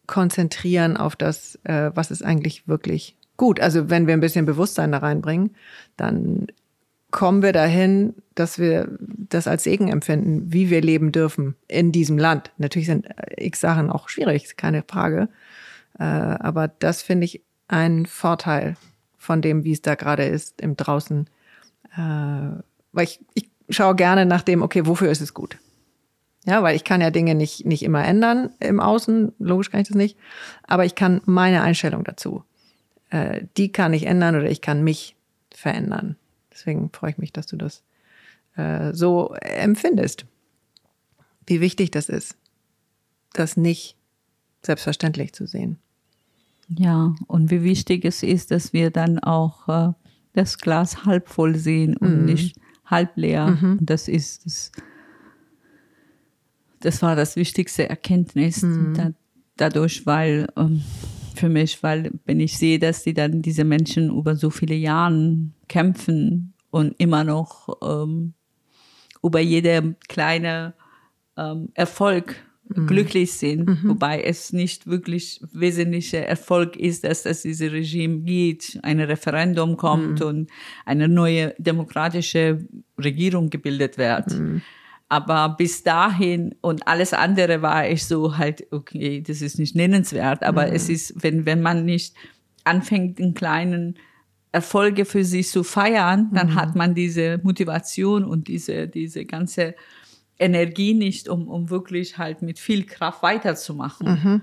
[0.08, 3.60] konzentrieren auf das, äh, was ist eigentlich wirklich gut.
[3.60, 5.56] Also wenn wir ein bisschen Bewusstsein da reinbringen,
[5.96, 6.48] dann
[7.12, 12.18] kommen wir dahin, dass wir das als Segen empfinden, wie wir leben dürfen in diesem
[12.18, 12.52] Land.
[12.58, 15.30] Natürlich sind x Sachen auch schwierig, keine Frage.
[16.00, 18.78] Äh, aber das finde ich ein Vorteil
[19.18, 21.30] von dem, wie es da gerade ist im Draußen.
[21.96, 25.58] Äh, weil ich, ich schaue gerne nach dem, okay, wofür ist es gut?
[26.46, 29.90] Ja, weil ich kann ja Dinge nicht, nicht immer ändern im Außen, logisch kann ich
[29.90, 30.18] das nicht,
[30.64, 32.44] aber ich kann meine Einstellung dazu,
[33.10, 35.18] äh, die kann ich ändern oder ich kann mich
[35.54, 36.16] verändern.
[36.50, 37.84] Deswegen freue ich mich, dass du das
[38.56, 40.26] äh, so empfindest.
[41.46, 42.38] Wie wichtig das ist,
[43.34, 43.98] das nicht
[44.62, 45.80] selbstverständlich zu sehen.
[46.70, 49.94] Ja, und wie wichtig es ist, dass wir dann auch äh,
[50.34, 52.26] das Glas halb voll sehen und mhm.
[52.26, 53.48] nicht halb leer.
[53.48, 53.80] Mhm.
[53.82, 54.72] Das ist das
[56.80, 58.94] das war das wichtigste Erkenntnis mhm.
[58.94, 59.12] da,
[59.56, 60.84] dadurch, weil ähm,
[61.36, 65.38] für mich, weil wenn ich sehe, dass die dann diese Menschen über so viele Jahre
[65.68, 68.34] kämpfen und immer noch ähm,
[69.24, 70.74] über jede kleine
[71.36, 72.36] ähm, Erfolg
[72.76, 72.88] mhm.
[72.88, 73.80] glücklich sind, mhm.
[73.84, 80.20] wobei es nicht wirklich wesentlicher Erfolg ist, dass das diese Regime geht, ein Referendum kommt
[80.20, 80.26] mhm.
[80.26, 80.52] und
[80.86, 82.66] eine neue demokratische
[82.98, 84.32] Regierung gebildet wird.
[84.32, 84.62] Mhm.
[85.10, 90.44] Aber bis dahin und alles andere war ich so halt, okay, das ist nicht nennenswert.
[90.44, 90.74] Aber mhm.
[90.74, 92.14] es ist, wenn, wenn man nicht
[92.66, 93.98] anfängt, in kleinen
[94.52, 99.76] Erfolge für sich zu feiern, dann hat man diese Motivation und diese, diese ganze
[100.40, 104.08] Energie nicht, um, um wirklich halt mit viel Kraft weiterzumachen.
[104.08, 104.42] Mhm.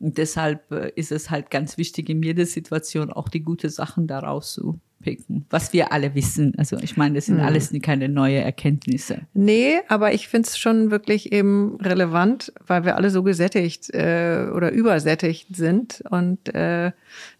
[0.00, 4.06] Und deshalb äh, ist es halt ganz wichtig, in jeder Situation auch die gute Sachen
[4.06, 6.54] daraus zu picken, was wir alle wissen.
[6.58, 7.42] Also ich meine, das sind mhm.
[7.42, 9.22] alles keine neue Erkenntnisse.
[9.34, 14.48] Nee, aber ich finde es schon wirklich eben relevant, weil wir alle so gesättigt äh,
[14.54, 16.02] oder übersättigt sind.
[16.10, 16.92] Und äh,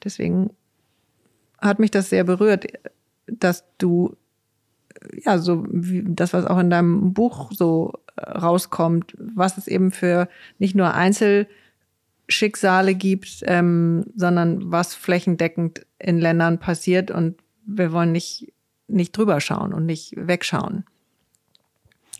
[0.02, 0.50] deswegen
[1.58, 2.66] hat mich das sehr berührt,
[3.26, 4.16] dass du
[5.24, 9.90] ja so wie das, was auch in deinem Buch so äh, rauskommt, was es eben
[9.90, 18.12] für nicht nur Einzelschicksale gibt, ähm, sondern was flächendeckend in Ländern passiert und wir wollen
[18.12, 18.52] nicht,
[18.88, 20.84] nicht drüber schauen und nicht wegschauen.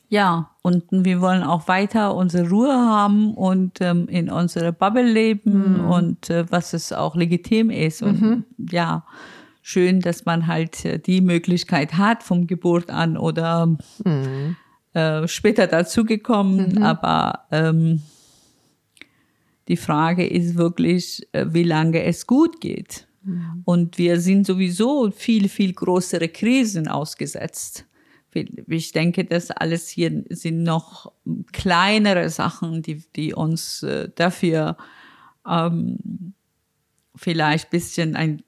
[0.09, 5.85] Ja, und wir wollen auch weiter unsere Ruhe haben und ähm, in unserer Bubble leben
[5.85, 5.89] mhm.
[5.89, 8.03] und äh, was es auch legitim ist.
[8.03, 8.45] Und mhm.
[8.59, 9.05] ja,
[9.71, 13.67] schön, dass man halt äh, die Möglichkeit hat vom Geburt an oder
[14.05, 14.57] mhm.
[14.95, 16.75] äh, später dazugekommen.
[16.75, 16.83] Mhm.
[16.83, 18.03] Aber ähm,
[19.69, 23.07] die Frage ist wirklich, äh, wie lange es gut geht.
[23.23, 23.63] Mhm.
[23.65, 27.87] Und wir sind sowieso viel, viel größere Krisen ausgesetzt.
[28.69, 31.13] Ich denke, das alles hier sind noch
[31.53, 34.77] kleinere Sachen, die, die uns äh, dafür
[35.49, 36.35] ähm,
[37.21, 38.43] vielleicht bisschen ein,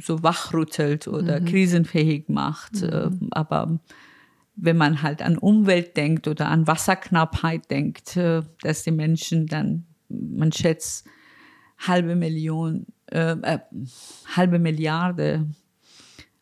[0.00, 1.44] so wachrüttelt oder mhm.
[1.44, 2.80] krisenfähig macht.
[2.80, 2.90] Mhm.
[2.90, 3.80] Ähm, aber
[4.56, 9.84] wenn man halt an Umwelt denkt oder an Wasserknappheit denkt, äh, dass die Menschen dann,
[10.08, 11.06] man schätzt,
[11.78, 13.58] halbe Million äh, äh,
[14.34, 15.46] halbe Milliarde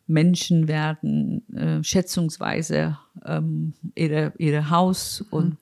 [0.07, 5.37] Menschen werden äh, schätzungsweise ähm, ihre, ihre Haus mhm.
[5.37, 5.57] und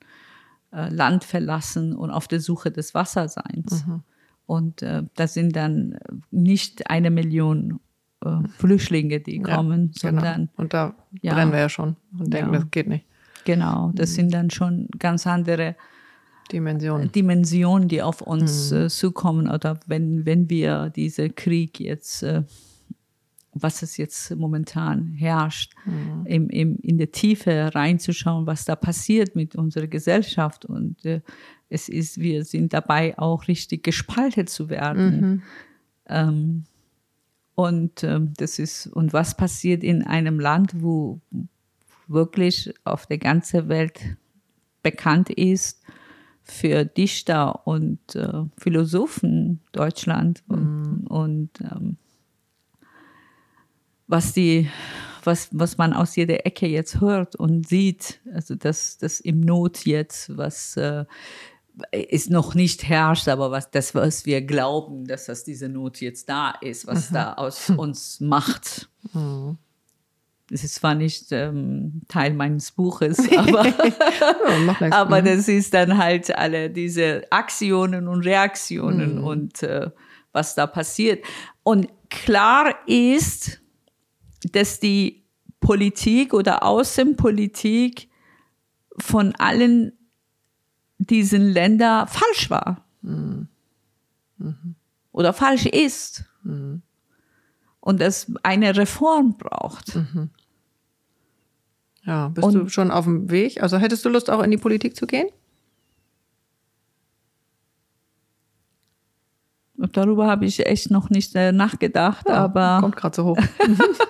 [0.71, 3.87] äh, Land verlassen und auf der Suche des Wasserseins.
[3.87, 4.03] Mhm.
[4.49, 5.99] Und äh, das sind dann
[6.31, 7.79] nicht eine Million
[8.25, 9.93] äh, Flüchtlinge, die ja, kommen, genau.
[9.93, 10.35] sondern.
[10.35, 10.51] Genau.
[10.55, 12.59] Und da ja, brennen wir ja schon und denken, ja.
[12.59, 13.05] das geht nicht.
[13.45, 14.15] Genau, das mhm.
[14.15, 15.75] sind dann schon ganz andere
[16.51, 17.11] Dimensionen.
[17.11, 18.77] Dimensionen, die auf uns mhm.
[18.77, 22.41] äh, zukommen oder wenn, wenn wir diese Krieg jetzt, äh,
[23.53, 26.25] was es jetzt momentan herrscht, mhm.
[26.25, 31.21] im, im, in der Tiefe reinzuschauen, was da passiert mit unserer Gesellschaft und äh,
[31.69, 35.21] es ist, wir sind dabei auch richtig gespaltet zu werden.
[35.21, 35.41] Mhm.
[36.07, 36.63] Ähm,
[37.55, 41.19] und ähm, das ist, und was passiert in einem Land, wo
[42.07, 44.17] wirklich auf der ganzen Welt
[44.81, 45.79] bekannt ist,
[46.49, 51.07] für Dichter und äh, Philosophen Deutschland und, mhm.
[51.07, 51.97] und ähm,
[54.07, 54.69] was die
[55.23, 59.85] was was man aus jeder Ecke jetzt hört und sieht also das das im Not
[59.85, 61.05] jetzt was äh,
[61.91, 66.29] ist noch nicht herrscht aber was das was wir glauben dass das diese Not jetzt
[66.29, 67.13] da ist was mhm.
[67.13, 69.57] da aus uns macht mhm
[70.49, 73.67] das ist zwar nicht ähm, Teil meines Buches, aber,
[74.79, 79.23] ja, aber das ist dann halt alle diese Aktionen und Reaktionen mhm.
[79.23, 79.91] und äh,
[80.31, 81.23] was da passiert.
[81.63, 83.61] Und klar ist,
[84.51, 85.23] dass die
[85.59, 88.09] Politik oder Außenpolitik
[88.97, 89.98] von allen
[90.99, 92.83] diesen Ländern falsch war.
[93.01, 93.47] Mhm.
[94.37, 94.75] Mhm.
[95.11, 96.25] Oder falsch ist.
[96.43, 96.81] Mhm.
[97.79, 99.97] Und es eine Reform braucht.
[102.03, 103.63] Ja, bist Und- du schon auf dem Weg?
[103.63, 105.27] Also hättest du Lust, auch in die Politik zu gehen?
[109.93, 113.37] Darüber habe ich echt noch nicht äh, nachgedacht, Ja, aber Kommt gerade so hoch.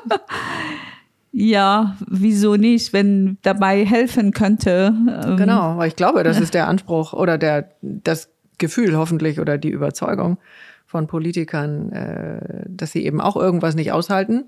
[1.31, 4.93] ja, wieso nicht, wenn dabei helfen könnte.
[5.25, 9.57] ähm, Genau, weil ich glaube, das ist der Anspruch oder der das Gefühl hoffentlich oder
[9.57, 10.37] die Überzeugung
[10.85, 14.45] von Politikern, äh, dass sie eben auch irgendwas nicht aushalten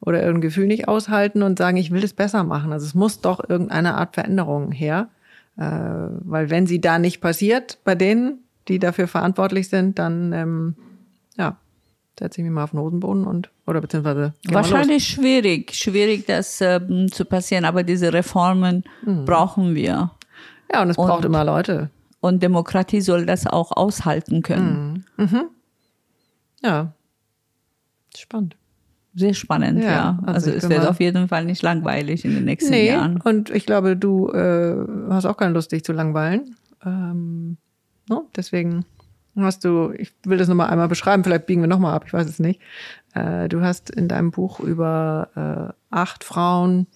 [0.00, 2.72] oder irgendein Gefühl nicht aushalten und sagen, ich will das besser machen.
[2.72, 5.08] Also es muss doch irgendeine Art Veränderung her,
[5.56, 8.38] äh, weil wenn sie da nicht passiert bei denen,
[8.68, 10.74] die dafür verantwortlich sind, dann ähm,
[11.36, 11.56] ja
[12.20, 14.34] setze ich mich mal auf den Hosenboden und oder beziehungsweise.
[14.48, 19.24] Wahrscheinlich schwierig, schwierig, das ähm, zu passieren, aber diese Reformen Mhm.
[19.24, 20.10] brauchen wir.
[20.72, 21.90] Ja, und es Und- braucht immer Leute.
[22.20, 25.06] Und Demokratie soll das auch aushalten können.
[26.62, 26.92] Ja,
[28.16, 28.56] spannend.
[29.14, 30.18] Sehr spannend, Ja, ja.
[30.26, 33.20] also Also, es wird auf jeden Fall nicht langweilig in den nächsten Nee, Jahren.
[33.22, 34.76] und ich glaube, du äh,
[35.08, 36.54] hast auch keine Lust, dich zu langweilen.
[36.84, 37.56] Ähm,
[38.08, 38.28] no?
[38.36, 38.84] Deswegen
[39.42, 42.28] hast du, ich will das nochmal einmal beschreiben, vielleicht biegen wir nochmal ab, ich weiß
[42.28, 42.60] es nicht.
[43.14, 45.28] Äh, du hast in deinem Buch über
[45.70, 46.86] äh, acht Frauen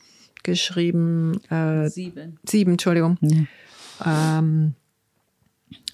[0.42, 2.38] geschrieben, äh, Sieben.
[2.44, 3.18] sieben, Entschuldigung.
[4.04, 4.74] Ähm,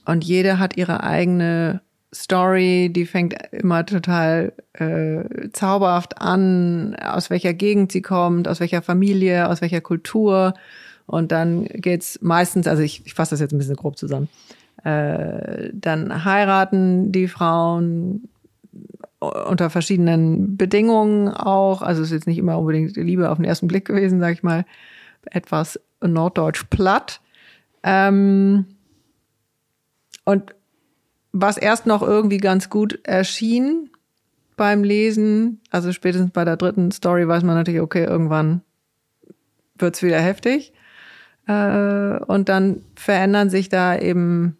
[0.05, 1.81] und jede hat ihre eigene
[2.13, 8.83] Story, die fängt immer total äh, zauberhaft an, aus welcher Gegend sie kommt, aus welcher
[8.83, 10.55] Familie, aus welcher Kultur.
[11.07, 14.29] Und dann geht's meistens, also ich, ich fasse das jetzt ein bisschen grob zusammen,
[14.85, 18.29] äh, dann heiraten die Frauen
[19.21, 21.83] unter verschiedenen Bedingungen auch.
[21.83, 24.43] Also es ist jetzt nicht immer unbedingt Liebe auf den ersten Blick gewesen, sag ich
[24.43, 24.65] mal,
[25.31, 27.21] etwas norddeutsch platt.
[27.83, 28.65] Ähm,
[30.25, 30.55] und
[31.33, 33.91] was erst noch irgendwie ganz gut erschien
[34.57, 38.63] beim Lesen, also spätestens bei der dritten Story weiß man natürlich, okay, irgendwann
[39.77, 40.73] wird's wieder heftig.
[41.47, 44.57] Äh, und dann verändern sich da eben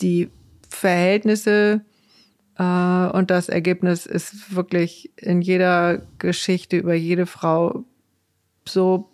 [0.00, 0.30] die
[0.68, 1.82] Verhältnisse
[2.58, 7.84] äh, und das Ergebnis ist wirklich in jeder Geschichte über jede Frau
[8.66, 9.08] so.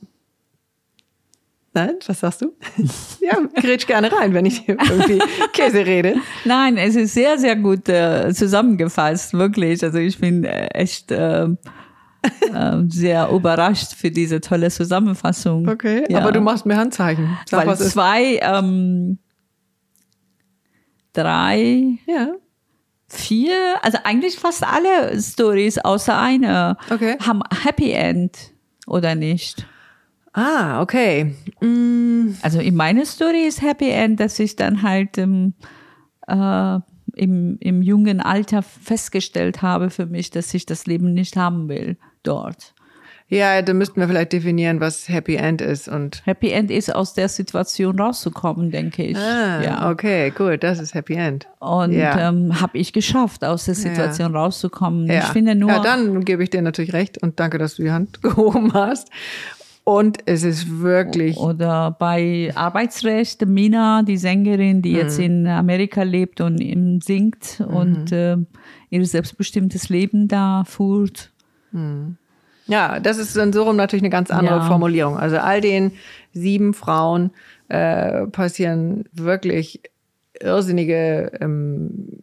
[1.76, 2.52] Nein, was sagst du?
[3.20, 5.18] ja, grätsch gerne rein, wenn ich irgendwie
[5.52, 6.14] Käse rede.
[6.44, 9.82] Nein, es ist sehr, sehr gut äh, zusammengefasst, wirklich.
[9.82, 15.68] Also ich bin äh, echt äh, äh, sehr überrascht für diese tolle Zusammenfassung.
[15.68, 16.20] Okay, Ja.
[16.20, 17.36] aber du machst mir Handzeichen.
[17.50, 19.18] Sag, Weil zwei, ähm,
[21.14, 22.34] drei, Ja,
[23.08, 27.16] vier, also eigentlich fast alle Stories außer eine Okay.
[27.24, 28.36] haben Happy End
[28.86, 29.66] oder nicht.
[30.32, 31.34] Ah, okay.
[31.60, 35.54] Mm, Also in meiner Story ist Happy End, dass ich dann halt im,
[36.26, 36.78] äh,
[37.14, 41.96] im, im jungen Alter festgestellt habe für mich, dass ich das Leben nicht haben will
[42.24, 42.73] dort.
[43.28, 46.22] Ja, da müssten wir vielleicht definieren, was Happy End ist und.
[46.26, 49.16] Happy End ist aus der Situation rauszukommen, denke ich.
[49.16, 49.90] Ah, ja.
[49.90, 51.46] okay, gut, das ist Happy End.
[51.58, 52.28] Und Ja.
[52.28, 55.06] ähm, habe ich geschafft, aus der Situation rauszukommen.
[55.06, 55.20] Ja.
[55.20, 57.90] Ich finde nur, Ja, dann gebe ich dir natürlich recht und danke, dass du die
[57.92, 59.08] Hand gehoben hast.
[59.84, 61.36] Und es ist wirklich.
[61.38, 65.24] oder bei Arbeitsrecht, Mina, die Sängerin, die jetzt Mhm.
[65.24, 66.58] in Amerika lebt und
[67.02, 68.36] singt und äh,
[68.90, 71.32] ihr selbstbestimmtes Leben da führt.
[72.66, 74.62] Ja, das ist dann so rum natürlich eine ganz andere Ja.
[74.66, 75.16] Formulierung.
[75.18, 75.92] Also all den
[76.32, 77.30] sieben Frauen
[77.68, 79.80] äh, passieren wirklich
[80.40, 82.22] irrsinnige, ähm,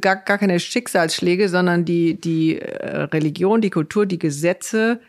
[0.00, 5.00] gar, gar keine Schicksalsschläge, sondern die, die äh, Religion, die Kultur, die Gesetze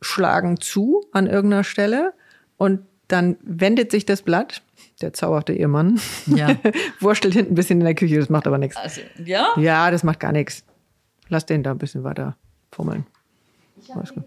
[0.00, 2.12] schlagen zu an irgendeiner Stelle
[2.56, 4.62] und dann wendet sich das Blatt,
[5.02, 6.56] der zauberhauchte Ehemann, Ja.
[7.00, 8.76] wurstelt hinten ein bisschen in der Küche, das macht aber nichts.
[8.76, 9.48] Also, ja?
[9.56, 10.64] Ja, das macht gar nichts.
[11.28, 12.36] Lass den da ein bisschen weiter
[12.72, 13.06] fummeln.
[13.94, 14.24] Alles gut.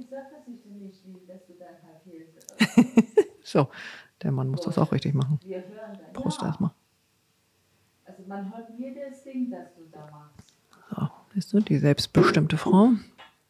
[3.44, 3.70] So,
[4.24, 5.40] der Mann muss das auch richtig machen.
[6.14, 6.72] Prost erstmal.
[8.10, 10.54] Also man hört jedes Ding, das du da machst.
[10.90, 12.92] So, siehst du, die selbstbestimmte Frau.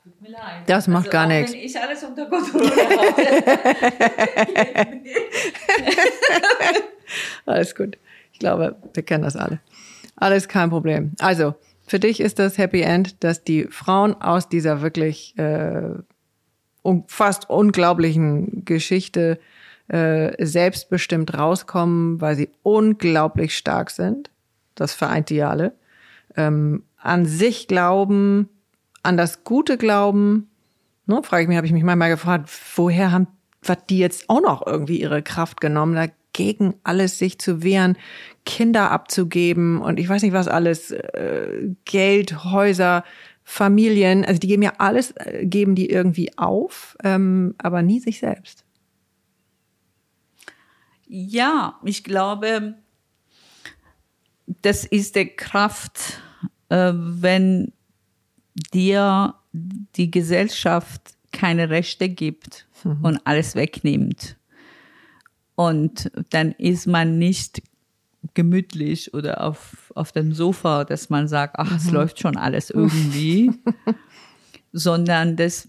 [0.04, 0.64] Tut mir leid.
[0.68, 1.54] Das macht also gar nichts.
[1.54, 5.02] Wenn ich alles unter Kontrolle habe.
[7.46, 7.98] Alles gut.
[8.34, 9.60] Ich glaube, wir kennen das alle.
[10.16, 11.14] Alles kein Problem.
[11.20, 11.56] Also,
[11.88, 15.96] für dich ist das Happy End, dass die Frauen aus dieser wirklich äh,
[16.84, 19.40] un fast unglaublichen Geschichte
[19.88, 24.30] äh, selbstbestimmt rauskommen, weil sie unglaublich stark sind.
[24.76, 25.74] Das vereint die alle.
[26.36, 28.50] Ähm, an sich glauben,
[29.02, 30.50] an das Gute glauben.
[31.06, 33.28] Ne, frage ich mich, habe ich mich manchmal gefragt, woher haben
[33.64, 35.96] was die jetzt auch noch irgendwie ihre Kraft genommen,
[36.38, 37.98] dagegen alles sich zu wehren,
[38.46, 43.04] Kinder abzugeben und ich weiß nicht was alles, äh, Geld, Häuser,
[43.44, 48.20] Familien, also die geben ja alles, äh, geben die irgendwie auf, ähm, aber nie sich
[48.20, 48.66] selbst.
[51.08, 52.76] Ja, ich glaube,
[54.62, 56.22] das ist die Kraft,
[56.70, 57.72] äh, wenn
[58.74, 63.00] dir die Gesellschaft keine Rechte gibt mhm.
[63.04, 64.38] und alles wegnimmt.
[65.58, 67.64] Und dann ist man nicht
[68.36, 71.78] gemütlich oder auf, auf dem Sofa, dass man sagt, ach, mhm.
[71.78, 73.52] es läuft schon alles irgendwie,
[74.72, 75.68] sondern dass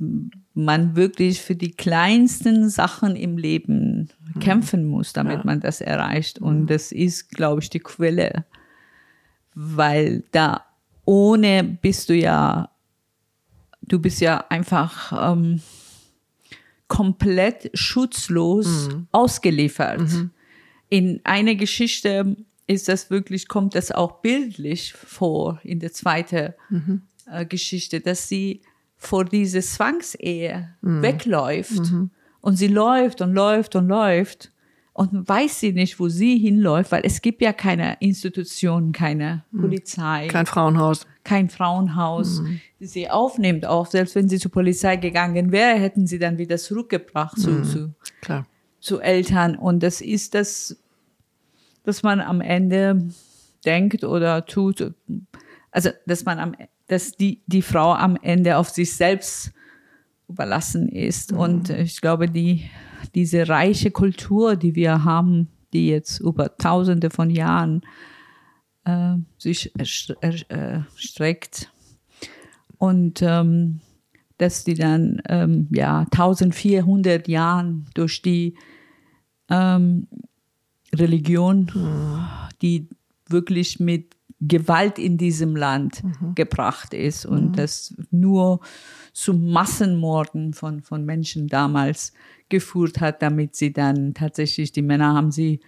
[0.52, 4.40] man wirklich für die kleinsten Sachen im Leben mhm.
[4.40, 5.44] kämpfen muss, damit ja.
[5.44, 6.38] man das erreicht.
[6.38, 6.66] Und mhm.
[6.66, 8.44] das ist, glaube ich, die Quelle,
[9.54, 10.66] weil da
[11.06, 12.68] ohne bist du ja,
[13.80, 15.62] du bist ja einfach ähm,
[16.88, 19.06] komplett schutzlos mhm.
[19.12, 20.00] ausgeliefert.
[20.00, 20.30] Mhm.
[20.88, 22.36] In einer Geschichte
[22.66, 27.02] ist das wirklich, kommt das auch bildlich vor in der zweiten mhm.
[27.30, 28.62] äh, Geschichte, dass sie
[28.96, 31.02] vor dieser Zwangsehe mhm.
[31.02, 32.10] wegläuft mhm.
[32.40, 34.50] und sie läuft und läuft und läuft
[34.92, 39.60] und weiß sie nicht, wo sie hinläuft, weil es gibt ja keine Institutionen, keine mhm.
[39.60, 40.26] Polizei.
[40.26, 41.06] Kein Frauenhaus.
[41.28, 42.60] Kein Frauenhaus, mhm.
[42.80, 43.66] die sie aufnimmt.
[43.66, 47.64] Auch selbst wenn sie zur Polizei gegangen wäre, hätten sie dann wieder zurückgebracht zu, mhm.
[47.64, 48.46] zu, Klar.
[48.80, 49.54] zu Eltern.
[49.56, 50.76] Und das ist das,
[51.84, 53.10] dass man am Ende
[53.64, 54.94] denkt oder tut,
[55.70, 56.54] also dass man am,
[56.86, 59.52] dass die, die Frau am Ende auf sich selbst
[60.28, 61.32] überlassen ist.
[61.32, 61.38] Mhm.
[61.38, 62.70] Und ich glaube, die,
[63.14, 67.82] diese reiche Kultur, die wir haben, die jetzt über tausende von Jahren
[68.88, 69.72] äh, sich
[70.20, 71.70] erstreckt
[72.78, 73.80] und ähm,
[74.38, 78.54] dass die dann ähm, ja 1400 Jahren durch die
[79.50, 80.06] ähm,
[80.94, 82.24] Religion, mhm.
[82.62, 82.88] die
[83.28, 86.34] wirklich mit Gewalt in diesem Land mhm.
[86.34, 87.52] gebracht ist und mhm.
[87.56, 88.60] das nur
[89.12, 92.12] zu Massenmorden von, von Menschen damals
[92.48, 95.60] geführt hat, damit sie dann tatsächlich, die Männer haben sie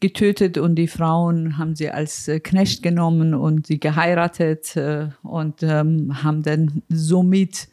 [0.00, 5.62] getötet und die Frauen haben sie als äh, Knecht genommen und sie geheiratet äh, und
[5.62, 7.68] ähm, haben dann somit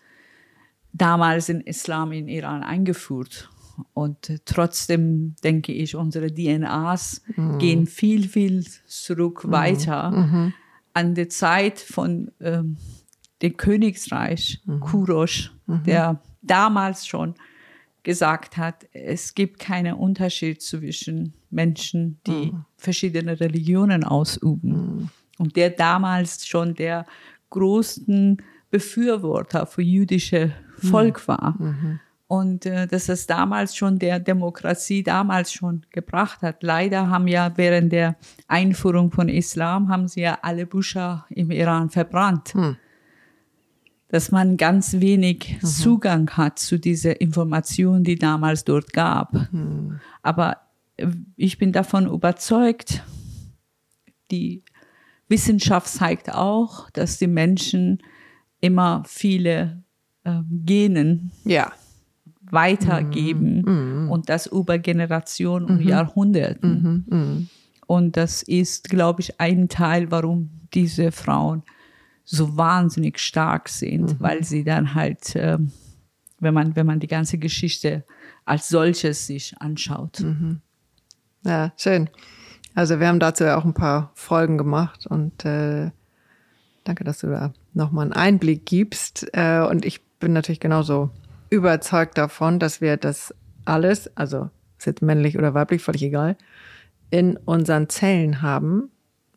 [0.94, 3.50] damals den Islam in Iran eingeführt.
[3.94, 7.60] Und trotzdem denke ich, unsere DNAs mhm.
[7.60, 9.52] gehen viel, viel zurück mhm.
[9.52, 10.54] weiter mhm.
[10.94, 12.78] an die Zeit von ähm,
[13.42, 14.80] dem Königsreich mhm.
[14.80, 15.84] Kurosh, mhm.
[15.84, 17.36] der damals schon
[18.08, 22.64] gesagt hat, es gibt keinen Unterschied zwischen Menschen, die mhm.
[22.78, 25.12] verschiedene Religionen ausüben.
[25.38, 27.06] Und der damals schon der
[27.50, 28.42] größten
[28.72, 31.56] Befürworter für jüdische Volk war.
[31.60, 32.00] Mhm.
[32.28, 36.64] Und äh, dass es damals schon der Demokratie damals schon gebracht hat.
[36.64, 38.16] Leider haben ja während der
[38.48, 42.54] Einführung von Islam haben sie ja alle Bücher im Iran verbrannt.
[42.54, 42.78] Hm.
[44.10, 45.68] Dass man ganz wenig mhm.
[45.68, 49.52] Zugang hat zu dieser Information, die damals dort gab.
[49.52, 50.00] Mhm.
[50.22, 50.58] Aber
[50.98, 53.04] äh, ich bin davon überzeugt,
[54.32, 54.64] die
[55.30, 58.00] Wissenschaft zeigt auch, dass die Menschen
[58.62, 59.84] immer viele
[60.24, 61.72] äh, Genen ja
[62.50, 64.10] weitergeben mm, mm.
[64.10, 67.06] und das über Generationen und mm Jahrhunderten.
[67.10, 67.48] -hmm.
[67.88, 71.64] Und das ist, glaube ich, ein Teil, warum diese Frauen
[72.30, 74.16] so wahnsinnig stark sind, -hmm.
[74.20, 75.58] weil sie dann halt, äh,
[76.40, 78.04] wenn man, wenn man die ganze Geschichte
[78.44, 80.18] als solches sich anschaut.
[80.18, 80.58] -hmm.
[81.46, 82.10] Ja, schön.
[82.76, 85.92] Also wir haben dazu ja auch ein paar Folgen gemacht und äh,
[86.84, 89.28] danke, dass du da nochmal einen Einblick gibst.
[89.32, 91.10] Äh, und ich bin natürlich genauso
[91.50, 96.36] überzeugt davon, dass wir das alles, also ist jetzt männlich oder weiblich, völlig egal,
[97.10, 98.92] in unseren Zellen haben,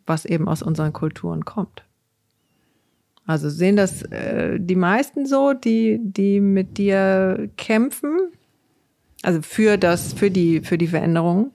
[0.06, 1.84] was eben aus unseren Kulturen kommt.
[3.26, 8.32] Also sehen das äh, die meisten so, die, die mit dir kämpfen,
[9.22, 11.52] also für das, für die, für die Veränderung?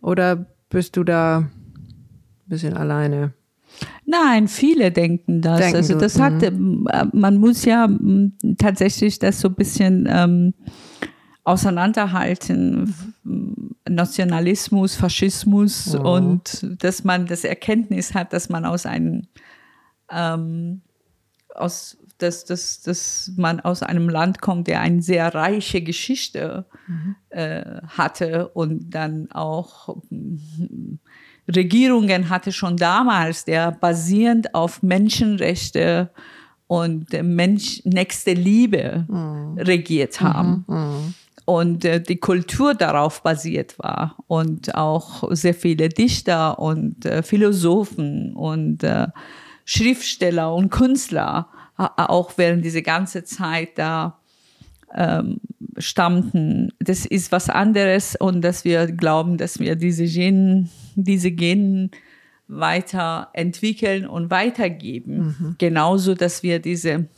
[0.00, 1.50] Oder bist du da ein
[2.46, 3.32] bisschen alleine?
[4.04, 5.58] Nein, viele denken das.
[5.58, 6.86] Denken also das du, hat, mhm.
[6.90, 7.88] äh, man muss ja
[8.58, 10.54] tatsächlich das so ein bisschen ähm,
[11.44, 12.94] auseinanderhalten.
[13.88, 16.16] Nationalismus, Faschismus oh.
[16.16, 19.22] und dass man das Erkenntnis hat, dass man aus einem
[20.10, 20.82] ähm,
[21.54, 27.16] aus dass, dass, dass man aus einem Land kommt, der eine sehr reiche Geschichte mhm.
[27.30, 29.96] äh, hatte und dann auch
[31.54, 36.10] Regierungen hatte schon damals, der basierend auf Menschenrechte
[36.66, 39.58] und Mensch, nächste Liebe mhm.
[39.58, 40.64] regiert haben.
[40.66, 40.76] Mhm.
[40.76, 41.14] mhm.
[41.48, 44.16] Und äh, die Kultur darauf basiert war.
[44.26, 49.06] Und auch sehr viele Dichter und äh, Philosophen und äh,
[49.66, 54.18] Schriftsteller und Künstler auch während diese ganze Zeit da
[54.94, 55.40] ähm,
[55.76, 61.90] stammten, das ist was anderes und dass wir glauben, dass wir diese Genen, diese Genen
[62.48, 65.56] weiterentwickeln und weitergeben.
[65.58, 67.08] Genauso, dass wir diese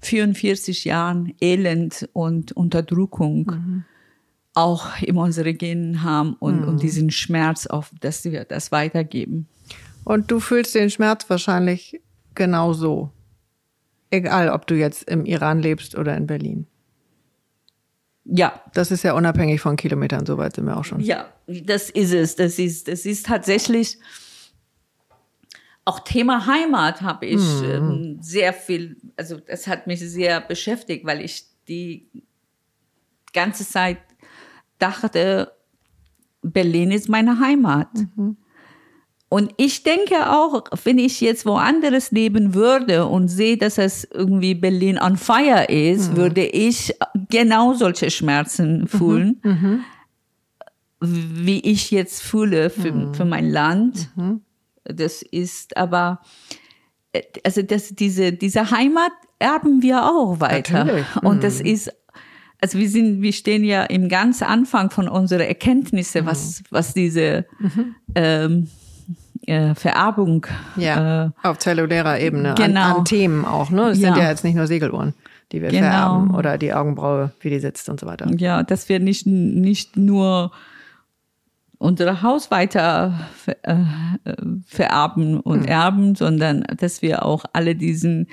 [0.00, 3.84] 44 Jahren Elend und Unterdrückung
[4.54, 9.48] auch in unsere Genen haben und, und diesen Schmerz, auf, dass wir das weitergeben.
[10.06, 12.00] Und du fühlst den Schmerz wahrscheinlich
[12.36, 13.10] genauso.
[14.10, 16.68] Egal, ob du jetzt im Iran lebst oder in Berlin.
[18.24, 21.00] Ja, Das ist ja unabhängig von Kilometern, soweit sind wir auch schon.
[21.00, 22.36] Ja, das ist es.
[22.36, 23.98] Das ist, das ist tatsächlich
[25.84, 31.20] auch Thema Heimat habe ich ähm, sehr viel, also das hat mich sehr beschäftigt, weil
[31.20, 32.08] ich die
[33.32, 33.98] ganze Zeit
[34.78, 35.52] dachte,
[36.42, 37.88] Berlin ist meine Heimat.
[39.28, 44.54] Und ich denke auch, wenn ich jetzt woanders leben würde und sehe, dass es irgendwie
[44.54, 46.94] Berlin on fire ist, würde ich
[47.28, 49.42] genau solche Schmerzen fühlen,
[51.00, 54.10] wie ich jetzt fühle für, für mein Land.
[54.84, 56.20] Das ist aber,
[57.12, 60.84] äh, also das, diese, diese Heimat erben wir auch weiter.
[60.84, 61.16] Natürlich.
[61.22, 61.92] Und das ist,
[62.60, 67.46] also wir sind, wir stehen ja im ganz Anfang von unserer Erkenntnisse, was, was diese
[68.14, 68.68] ähm,
[69.46, 72.80] äh, Vererbung Ja, äh, auf zellulärer Ebene, genau.
[72.80, 73.70] an, an Themen auch.
[73.70, 73.90] Ne?
[73.90, 74.22] Es sind Ja.
[74.24, 75.14] ja jetzt nicht nur Segeluhren,
[75.52, 75.80] die wir Genau.
[75.82, 78.28] vererben oder die Augenbraue, wie die sitzt und so weiter.
[78.36, 80.50] Ja, dass wir nicht, nicht nur
[81.78, 83.76] unser Haus weiter ver, äh,
[84.66, 88.28] vererben und erben, sondern dass wir auch alle diesen,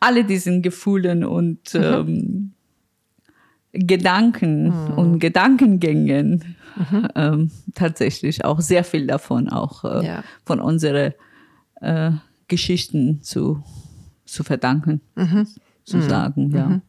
[0.00, 2.52] alle diesen Gefühlen und ähm,
[3.72, 6.56] Gedanken und Gedankengängen
[7.14, 10.24] ähm, tatsächlich auch sehr viel davon auch äh, Ja.
[10.44, 11.12] von unseren
[11.80, 12.12] äh,
[12.48, 13.62] Geschichten zu,
[14.24, 15.00] zu verdanken,
[15.84, 16.80] zu sagen, ja.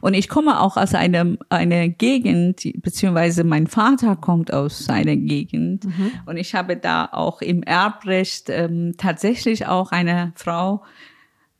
[0.00, 5.84] Und ich komme auch aus einer eine Gegend, beziehungsweise mein Vater kommt aus einer Gegend.
[6.26, 10.84] Und ich habe da auch im Erbrecht ähm, tatsächlich auch eine Frau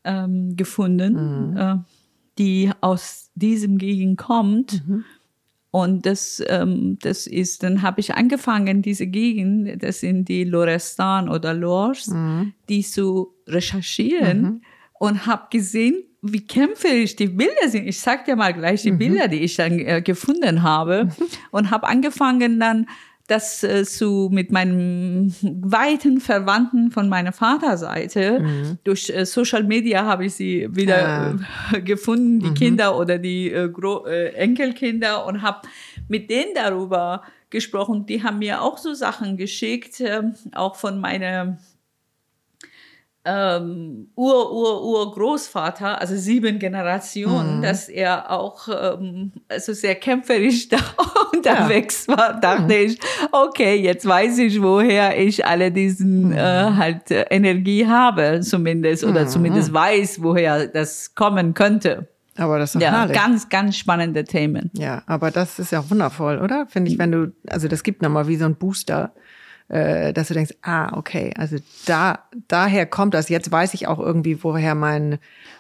[0.04, 1.76] ähm, gefunden, äh,
[2.38, 4.82] die aus diesem Gegend kommt.
[5.70, 11.28] Und das, ähm, das ist, dann habe ich angefangen, diese Gegend, das sind die Lorestan
[11.28, 12.10] oder Lors,
[12.68, 14.62] die zu recherchieren
[14.98, 17.86] und habe gesehen, wie kämpferisch die Bilder sind.
[17.86, 21.10] Ich sag dir mal gleich die Bilder, die ich dann äh, gefunden habe.
[21.52, 22.86] Und habe angefangen dann
[23.29, 28.43] das äh, zu mit meinem weiten Verwandten von meiner Vaterseite
[28.85, 31.39] durch äh, Social Media habe ich sie wieder
[31.72, 33.70] äh, gefunden, die Kinder oder die äh,
[34.07, 35.68] äh, Enkelkinder und habe
[36.09, 38.07] mit denen darüber gesprochen.
[38.07, 41.59] Die haben mir auch so Sachen geschickt, ähm, auch von meiner
[43.29, 50.79] ähm, Ur, Ur, Urgroßvater, also sieben Generationen, dass er auch ähm, also sehr kämpferisch da
[51.35, 52.99] unterwegs war, dachte ich,
[53.31, 59.26] okay, jetzt weiß ich, woher ich alle diesen äh, halt äh, Energie habe, zumindest, oder
[59.26, 62.09] zumindest weiß, woher das kommen könnte.
[62.39, 63.16] Aber das ist Ja, herrlich.
[63.16, 64.70] ganz, ganz spannende Themen.
[64.74, 66.66] Ja, aber das ist ja wundervoll, oder?
[66.68, 69.12] Finde ich, wenn du, also das gibt nochmal wie so ein Booster,
[69.68, 71.56] äh, dass du denkst, ah, okay, also
[71.86, 73.28] da, daher kommt das.
[73.28, 75.18] Jetzt weiß ich auch irgendwie, woher mein,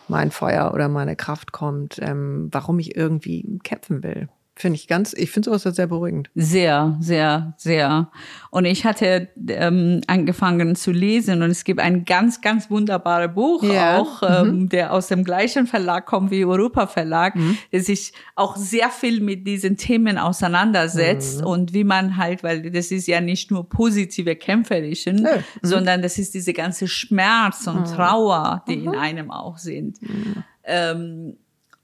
[0.08, 4.28] mein Feuer oder meine Kraft kommt, ähm, warum ich irgendwie kämpfen will.
[4.58, 6.30] Finde ich ganz, ich finde sowas sehr beruhigend.
[6.34, 8.10] Sehr, sehr, sehr.
[8.50, 13.62] Und ich hatte ähm, angefangen zu lesen und es gibt ein ganz, ganz wunderbares Buch
[13.62, 14.00] Ja.
[14.00, 17.34] auch, ähm, der aus dem gleichen Verlag kommt wie Europa Verlag,
[17.70, 22.90] der sich auch sehr viel mit diesen Themen auseinandersetzt und wie man halt, weil das
[22.90, 25.28] ist ja nicht nur positive kämpferischen, Nö.
[25.62, 29.98] sondern das ist diese ganze Schmerz und Trauer, die in einem auch sind.
[30.64, 31.36] Ähm,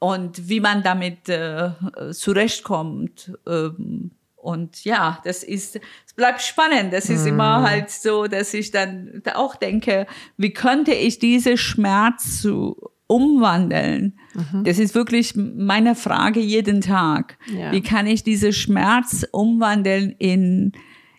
[0.04, 1.70] und wie man damit äh,
[2.12, 3.32] zurechtkommt.
[3.46, 6.92] Ähm, und ja, das ist, es bleibt spannend.
[6.92, 12.42] Das ist immer halt so, dass ich dann auch denke, wie könnte ich diese Schmerz
[12.42, 12.76] zu
[13.06, 14.18] umwandeln?
[14.64, 17.38] Das ist wirklich meine Frage jeden Tag.
[17.46, 17.72] Ja.
[17.72, 20.72] Wie kann ich diese Schmerz umwandeln in,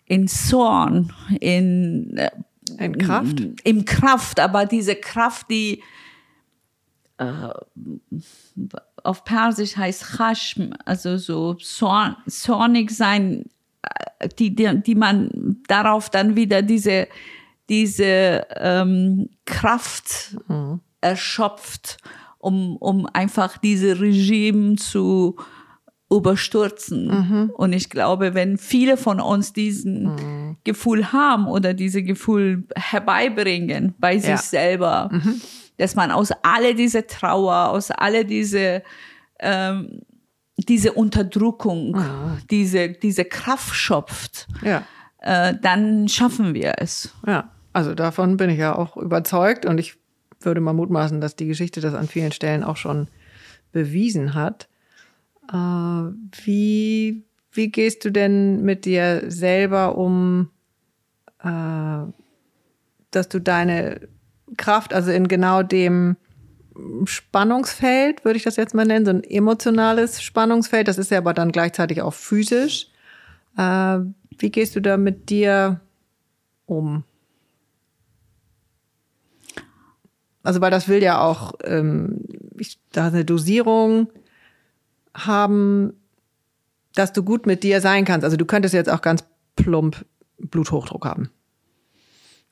[0.04, 2.30] in Zorn, in, äh,
[2.78, 3.40] In Kraft?
[3.64, 5.82] in Kraft, aber diese Kraft, die
[9.04, 13.44] auf Persisch heißt Chashm, also so zorn, zornig sein,
[14.18, 17.06] äh, die, die, die man darauf dann wieder diese,
[17.68, 20.36] diese ähm, Kraft
[21.00, 21.98] erschöpft,
[22.38, 25.36] um, um einfach diese Regime zu
[26.10, 27.50] überstürzen.
[27.56, 34.18] Und ich glaube, wenn viele von uns diesen Gefühl haben oder diese Gefühl herbeibringen bei
[34.18, 34.36] sich Ja.
[34.36, 35.10] selber,
[35.78, 38.82] dass man aus alle diese Trauer, aus alle diese
[39.40, 40.00] ähm,
[40.58, 41.96] diese Unterdrückung,
[42.50, 44.82] diese, diese Kraft schöpft, Ja.
[45.20, 47.12] äh, dann schaffen wir es.
[47.26, 49.96] Ja, also davon bin ich ja auch überzeugt und ich
[50.40, 53.08] würde mal mutmaßen, dass die Geschichte das an vielen Stellen auch schon
[53.72, 54.68] bewiesen hat.
[55.52, 60.48] Äh, wie, wie gehst du denn mit dir selber um,
[61.42, 62.10] äh,
[63.10, 64.08] dass du deine
[64.56, 66.16] Kraft, also in genau dem
[67.04, 71.34] Spannungsfeld, würde ich das jetzt mal nennen, so ein emotionales Spannungsfeld, das ist ja aber
[71.34, 72.88] dann gleichzeitig auch physisch.
[73.56, 73.98] Äh,
[74.38, 75.80] wie gehst du da mit dir
[76.66, 77.04] um?
[80.42, 82.20] Also, weil das will ja auch ähm,
[82.58, 84.08] ich, da eine Dosierung
[85.14, 85.94] haben,
[86.94, 88.24] dass du gut mit dir sein kannst.
[88.24, 89.24] Also, du könntest jetzt auch ganz
[89.56, 90.04] plump
[90.38, 91.30] Bluthochdruck haben,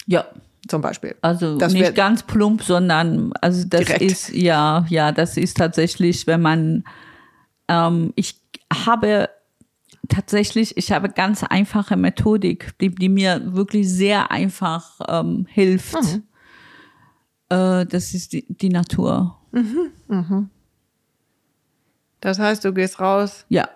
[0.07, 0.25] Ja,
[0.69, 1.15] zum Beispiel.
[1.23, 4.03] Also Das nicht ganz plump, sondern also das Direkt.
[4.03, 6.85] ist ja ja das ist tatsächlich, wenn man
[7.69, 8.41] ähm, ich
[8.87, 9.29] habe
[10.09, 15.95] tatsächlich ich habe ganz einfache Methodik, die, die mir wirklich sehr einfach ähm, hilft.
[16.03, 16.23] Mhm.
[17.51, 19.39] Äh, das ist die, die Natur.
[22.21, 23.45] Das heißt, du gehst raus.
[23.49, 23.69] Ja,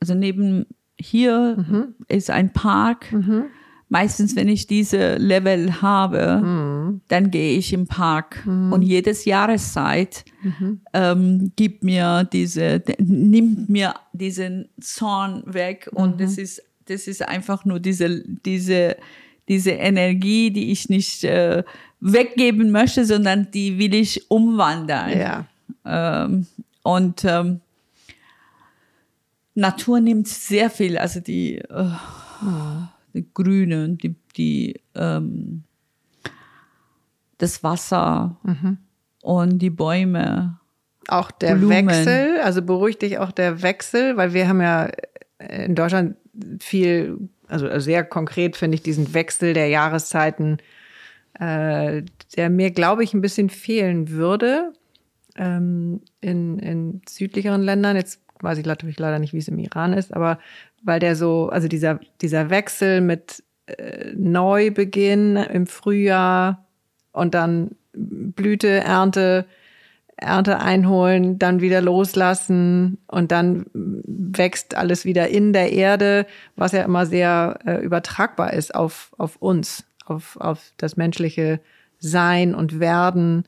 [0.00, 0.66] also neben
[0.98, 1.94] hier Mhm.
[2.08, 3.12] ist ein Park.
[3.88, 7.00] Meistens, wenn ich diese Level habe, Mhm.
[7.06, 8.42] dann gehe ich im Park.
[8.46, 10.80] Und jedes Jahreszeit Mhm.
[10.92, 15.88] ähm, gibt mir diese, nimmt mir diesen Zorn weg.
[15.92, 15.98] Mhm.
[15.98, 18.96] Und das ist, das ist einfach nur diese, diese,
[19.48, 21.62] diese Energie, die ich nicht äh,
[22.00, 25.16] weggeben möchte, sondern die will ich umwandeln.
[25.18, 25.46] Ja.
[25.84, 26.46] Ähm,
[26.82, 27.60] und ähm,
[29.54, 31.90] Natur nimmt sehr viel, also die, äh,
[33.16, 35.64] die Grüne, die, die ähm,
[37.38, 38.36] das Wasser
[39.22, 40.58] und die Bäume.
[41.08, 41.86] Auch der Blumen.
[41.86, 44.90] Wechsel, also beruhigt dich auch der Wechsel, weil wir haben ja
[45.38, 46.16] in Deutschland
[46.60, 50.58] viel, also sehr konkret finde ich diesen Wechsel der Jahreszeiten,
[51.34, 52.02] äh,
[52.36, 54.72] der mir, glaube ich, ein bisschen fehlen würde
[55.36, 57.96] ähm, in, in südlicheren Ländern.
[57.96, 60.38] Jetzt weiß ich natürlich leider nicht, wie es im Iran ist, aber
[60.82, 66.66] weil der so, also dieser, dieser Wechsel mit äh, Neubeginn im Frühjahr
[67.12, 69.46] und dann Blüte, Ernte,
[70.16, 76.26] Ernte einholen, dann wieder loslassen und dann wächst alles wieder in der Erde,
[76.56, 81.60] was ja immer sehr äh, übertragbar ist auf, auf uns, auf, auf das menschliche
[81.98, 83.46] Sein und Werden.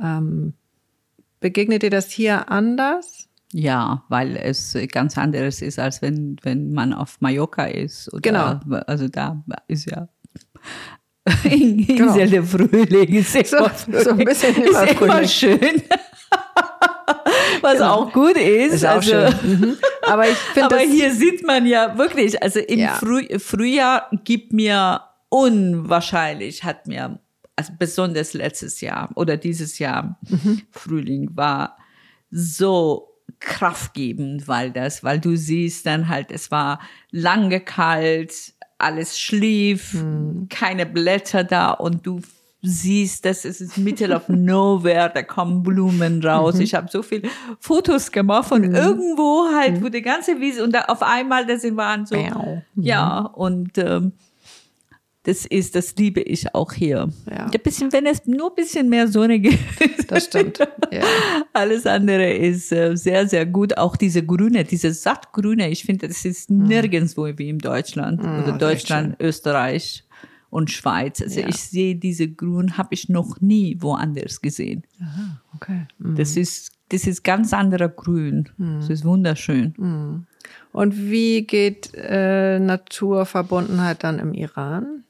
[0.00, 0.52] Ähm,
[1.40, 3.25] begegnet dir das hier anders?
[3.58, 8.12] Ja, weil es ganz anderes ist, als wenn, wenn man auf Mallorca ist.
[8.12, 8.80] Oder, Genau.
[8.86, 10.08] Also da ist ja
[11.44, 12.14] Insel Genau.
[12.26, 13.14] der Frühling.
[13.14, 13.70] Ist So- immer,
[14.04, 15.28] so ein bisschen ist immer immer Frühling.
[15.28, 15.82] schön.
[17.62, 18.74] Was auch gut ist.
[18.74, 19.14] Ist also.
[19.42, 19.76] Mhm.
[20.06, 22.94] Aber ich finde Aber hier sieht man ja wirklich, also im Ja.
[22.94, 25.00] Früh, Frühjahr gibt mir
[25.30, 27.18] unwahrscheinlich, hat mir,
[27.56, 30.62] also besonders letztes Jahr oder dieses Jahr, Mhm.
[30.70, 31.78] Frühling war
[32.30, 33.08] so
[33.40, 36.80] kraftgebend, weil das, weil du siehst dann halt, es war
[37.10, 40.48] lange kalt, alles schlief, Mhm.
[40.50, 42.20] keine Blätter da und du
[42.62, 46.24] siehst, das ist middle of nowhere, da kommen Blumen Mhm.
[46.24, 46.58] raus.
[46.58, 47.28] Ich habe so viele
[47.60, 52.06] Fotos gemacht von irgendwo halt, wo die ganze Wiese und da auf einmal, das waren
[52.06, 52.62] so, Miau.
[52.74, 54.12] ja, und ähm,
[55.26, 57.08] das ist, das liebe ich auch hier.
[57.30, 57.46] Ja.
[57.46, 59.58] Ein bisschen, wenn es nur ein bisschen mehr Sonne gibt.
[60.10, 60.58] das stimmt.
[60.92, 61.02] Ja.
[61.52, 63.76] Alles andere ist äh, sehr, sehr gut.
[63.76, 68.20] Auch diese Grüne, diese sattgrüne, ich finde, das ist nirgendwo wie in Deutschland.
[68.20, 68.38] Oder Mhm.
[68.44, 70.04] ist echt Deutschland, Österreich
[70.48, 71.20] und Schweiz.
[71.20, 71.48] Also Ja.
[71.48, 74.84] ich sehe diese Grün, habe ich noch nie woanders gesehen.
[75.56, 75.86] Okay.
[75.98, 76.14] Mhm.
[76.16, 78.48] Das ist, das ist ganz anderer Grün.
[78.78, 79.74] Das ist wunderschön.
[80.72, 85.02] Und wie geht äh, Naturverbundenheit dann im Iran?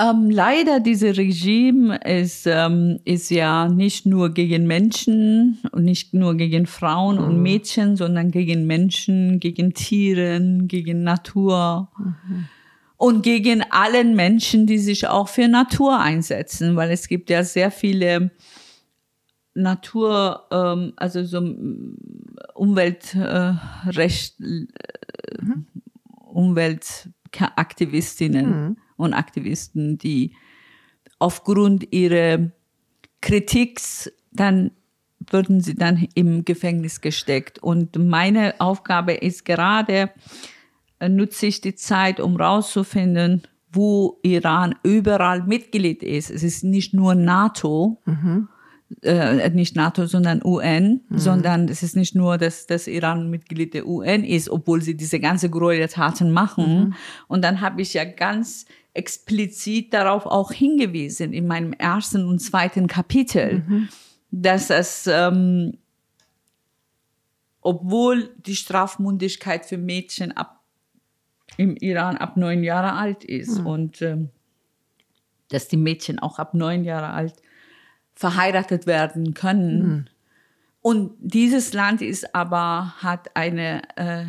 [0.00, 6.36] Ähm, leider, dieses Regime ist, ähm, ist ja nicht nur gegen Menschen und nicht nur
[6.36, 11.90] gegen Frauen und Mädchen, sondern gegen Menschen, gegen Tieren, gegen Natur
[12.96, 17.72] und gegen allen Menschen, die sich auch für Natur einsetzen, weil es gibt ja sehr
[17.72, 18.30] viele
[19.54, 21.38] Natur, ähm, also so
[22.54, 24.66] Umweltrecht, äh,
[26.28, 30.34] Umweltaktivistinnen und Aktivisten, die
[31.18, 32.50] aufgrund ihrer
[33.20, 34.70] Kritiks dann
[35.30, 37.58] würden sie dann im Gefängnis gesteckt.
[37.58, 40.10] Und meine Aufgabe ist gerade,
[41.00, 46.30] äh, nutze ich die Zeit, um rauszufinden, wo Iran überall Mitglied ist.
[46.30, 48.00] Es ist nicht nur NATO,
[49.02, 51.18] äh, nicht NATO, sondern UN, mhm.
[51.18, 55.20] sondern es ist nicht nur, dass das Iran Mitglied der UN ist, obwohl sie diese
[55.20, 56.78] ganze Gräueltaten machen.
[56.78, 56.94] Mhm.
[57.26, 58.64] Und dann habe ich ja ganz
[58.98, 63.88] explizit darauf auch hingewiesen in meinem ersten und zweiten Kapitel, mhm.
[64.32, 65.78] dass es, ähm,
[67.60, 70.60] obwohl die Strafmundigkeit für Mädchen ab,
[71.56, 73.66] im Iran ab neun Jahre alt ist mhm.
[73.66, 74.30] und ähm,
[75.48, 77.34] dass die Mädchen auch ab neun Jahre alt
[78.14, 79.88] verheiratet werden können.
[79.88, 80.04] Mhm.
[80.80, 84.26] Und dieses Land ist aber, hat eine äh,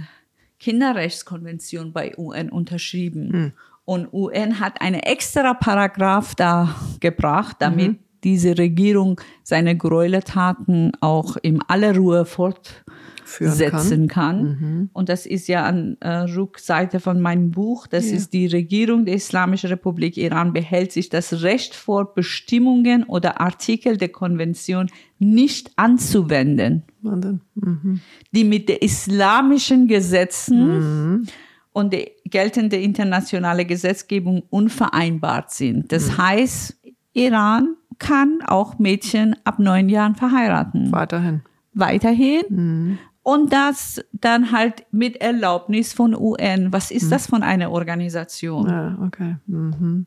[0.60, 3.54] Kinderrechtskonvention bei UN unterschrieben.
[3.90, 8.00] Und UN hat eine extra Paragraph da gebracht, damit mhm.
[8.24, 12.84] diese Regierung seine Gräueltaten auch in aller Ruhe fort
[13.26, 14.38] setzen kann.
[14.38, 14.44] kann.
[14.44, 14.90] Mhm.
[14.94, 17.88] Und das ist ja an äh, Rückseite von meinem Buch.
[17.88, 18.18] Das ja.
[18.18, 23.98] ist die Regierung der Islamischen Republik Iran behält sich das Recht vor, Bestimmungen oder Artikel
[23.98, 28.02] der Konvention nicht anzuwenden, mhm.
[28.34, 31.28] die mit den islamischen Gesetzen mhm.
[31.72, 35.92] Und der geltenden internationale Gesetzgebung unvereinbart sind.
[35.92, 36.18] Das mhm.
[36.18, 36.78] heißt,
[37.14, 40.92] Iran kann auch Mädchen ab neun Jahren verheiraten.
[40.92, 41.42] Weiterhin
[41.74, 42.44] weiterhin.
[42.50, 43.00] Mhm.
[43.22, 46.72] Und das dann halt mit Erlaubnis von UN.
[46.72, 47.10] Was ist mhm.
[47.10, 48.68] das von einer Organisation?
[48.68, 49.38] Ja, okay.
[49.46, 50.06] Mhm.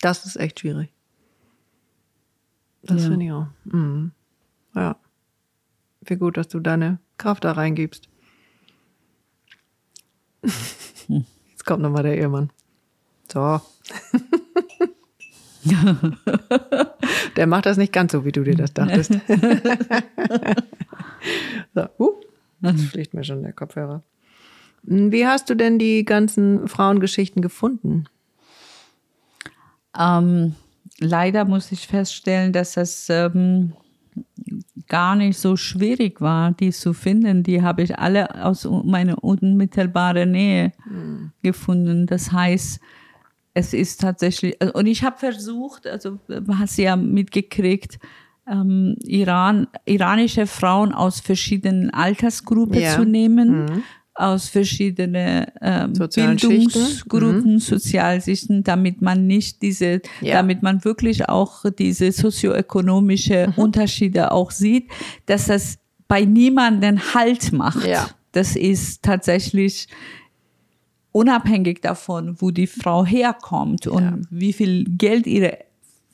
[0.00, 0.90] Das ist echt schwierig.
[2.82, 3.08] Das ja.
[3.08, 3.46] finde ich auch.
[3.64, 4.12] Mhm.
[4.74, 4.96] Ja.
[6.02, 8.08] Wie gut, dass du deine Kraft da reingibst.
[11.08, 12.50] Jetzt kommt nochmal der Ehemann.
[13.32, 13.60] So.
[17.36, 19.12] der macht das nicht ganz so, wie du dir das dachtest.
[21.74, 22.20] So, uh,
[22.60, 22.78] das mhm.
[22.86, 24.02] fliegt mir schon der Kopfhörer.
[24.82, 28.04] Wie hast du denn die ganzen Frauengeschichten gefunden?
[29.98, 30.54] Ähm,
[30.98, 33.72] leider muss ich feststellen, dass es ähm,
[34.88, 37.42] gar nicht so schwierig war, die zu finden.
[37.42, 41.32] Die habe ich alle aus meiner unmittelbaren Nähe mhm.
[41.42, 42.06] gefunden.
[42.06, 42.80] Das heißt,
[43.54, 46.18] es ist tatsächlich, und ich habe versucht, also
[46.58, 47.98] hast du ja mitgekriegt,
[48.46, 52.94] ähm, Iran, iranische Frauen aus verschiedenen Altersgruppen ja.
[52.94, 53.82] zu nehmen, mhm.
[54.14, 57.58] Aus verschiedenen ähm, Bildungsgruppen, mhm.
[57.58, 60.34] Sozialsichten, damit man nicht diese, ja.
[60.34, 63.62] damit man wirklich auch diese sozioökonomische mhm.
[63.62, 64.88] Unterschiede auch sieht,
[65.26, 67.86] dass das bei niemanden Halt macht.
[67.86, 68.08] Ja.
[68.32, 69.88] Das ist tatsächlich
[71.12, 75.58] unabhängig davon, wo die Frau herkommt und wie viel Geld ihre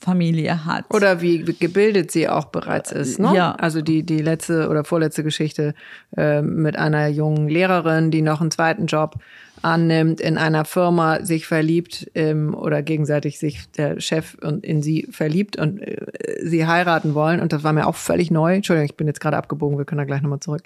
[0.01, 0.85] Familie hat.
[0.89, 3.19] Oder wie gebildet sie auch bereits ist.
[3.19, 3.33] Ne?
[3.35, 3.51] Ja.
[3.51, 5.75] Also die, die letzte oder vorletzte Geschichte
[6.17, 9.15] äh, mit einer jungen Lehrerin, die noch einen zweiten Job
[9.61, 15.07] annimmt, in einer Firma sich verliebt ähm, oder gegenseitig sich der Chef und in sie
[15.11, 15.97] verliebt und äh,
[16.43, 17.39] sie heiraten wollen.
[17.39, 18.55] Und das war mir auch völlig neu.
[18.55, 20.63] Entschuldigung, ich bin jetzt gerade abgebogen, wir können da gleich nochmal zurück.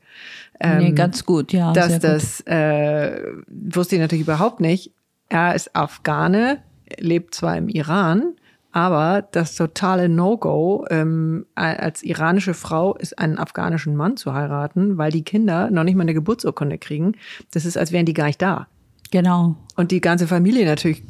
[0.61, 1.73] Ähm, nee, ganz gut, ja.
[1.73, 4.91] Dass das äh, wusste ich natürlich überhaupt nicht.
[5.27, 6.59] Er ist Afghane,
[6.97, 8.35] lebt zwar im Iran,
[8.75, 15.13] aber das totale No-Go ähm, als iranische Frau ist, einen afghanischen Mann zu heiraten, weil
[15.13, 17.13] die Kinder noch nicht mal eine Geburtsurkunde kriegen.
[17.51, 18.67] Das ist, als wären die gar nicht da.
[19.11, 19.55] Genau.
[19.77, 21.05] Und die ganze Familie natürlich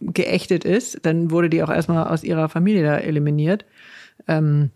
[0.00, 1.06] geächtet ist.
[1.06, 3.64] Dann wurde die auch erstmal aus ihrer Familie da eliminiert.
[4.26, 4.72] Ähm,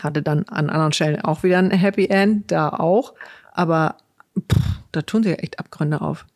[0.00, 3.12] hatte dann an anderen Stellen auch wieder ein Happy End, da auch.
[3.50, 3.96] Aber
[4.38, 4.62] pff,
[4.92, 6.26] da tun sie ja echt Abgründe auf.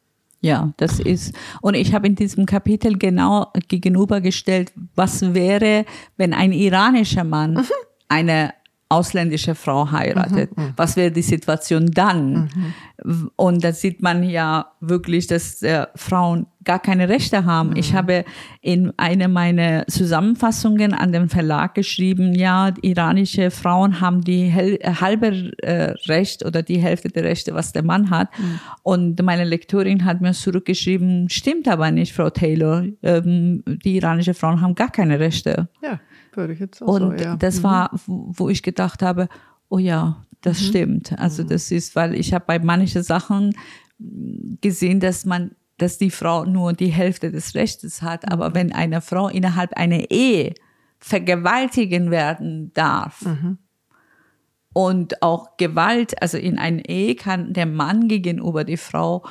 [0.40, 5.84] Ja, das ist, und ich habe in diesem Kapitel genau gegenübergestellt, was wäre,
[6.16, 7.64] wenn ein iranischer Mann mhm.
[8.08, 8.54] eine
[8.88, 10.56] ausländische Frau heiratet.
[10.56, 10.72] Mhm, mhm.
[10.76, 12.50] Was wäre die Situation dann?
[13.04, 13.30] Mhm.
[13.36, 17.70] Und da sieht man ja wirklich, dass äh, Frauen gar keine Rechte haben.
[17.70, 17.76] Mhm.
[17.76, 18.24] Ich habe
[18.62, 25.94] in einer meiner Zusammenfassungen an den Verlag geschrieben, ja, iranische Frauen haben die halbe äh,
[26.08, 28.28] Recht oder die Hälfte der Rechte, was der Mann hat.
[28.38, 28.60] Mhm.
[28.82, 32.84] Und meine Lektorin hat mir zurückgeschrieben, stimmt aber nicht, Frau Taylor.
[33.02, 35.68] Ähm, die iranische Frauen haben gar keine Rechte.
[35.82, 36.00] Ja
[36.38, 37.36] würde ich jetzt auch Und so, ja.
[37.36, 37.64] das mhm.
[37.64, 39.28] war, wo ich gedacht habe,
[39.68, 40.64] oh ja, das mhm.
[40.64, 41.18] stimmt.
[41.18, 41.48] Also mhm.
[41.48, 43.54] das ist, weil ich habe bei manchen Sachen
[44.60, 48.30] gesehen, dass man, dass die Frau nur die Hälfte des Rechtes hat.
[48.30, 48.54] Aber mhm.
[48.54, 50.54] wenn eine Frau innerhalb einer Ehe
[50.98, 53.58] vergewaltigen werden darf, mhm.
[54.72, 59.24] und auch Gewalt, also in einer Ehe kann der Mann gegenüber die Frau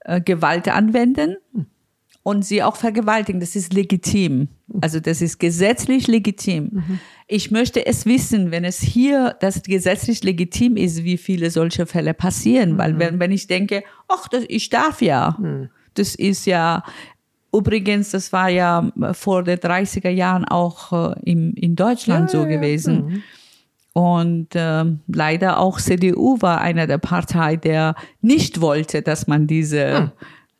[0.00, 1.36] äh, Gewalt anwenden.
[2.22, 3.40] Und sie auch vergewaltigen.
[3.40, 4.48] Das ist legitim.
[4.82, 6.70] Also das ist gesetzlich legitim.
[6.72, 7.00] Mhm.
[7.26, 12.12] Ich möchte es wissen, wenn es hier das gesetzlich legitim ist, wie viele solche Fälle
[12.12, 12.72] passieren.
[12.72, 12.78] Mhm.
[12.78, 15.70] Weil wenn, wenn ich denke, ach, das, ich darf ja, mhm.
[15.94, 16.84] das ist ja,
[17.52, 22.44] übrigens, das war ja vor den 30er Jahren auch äh, im, in Deutschland Ja, so
[22.44, 23.22] ja, gewesen.
[23.92, 30.12] Und ähm, leider auch CDU war einer der Partei, der nicht wollte, dass man diese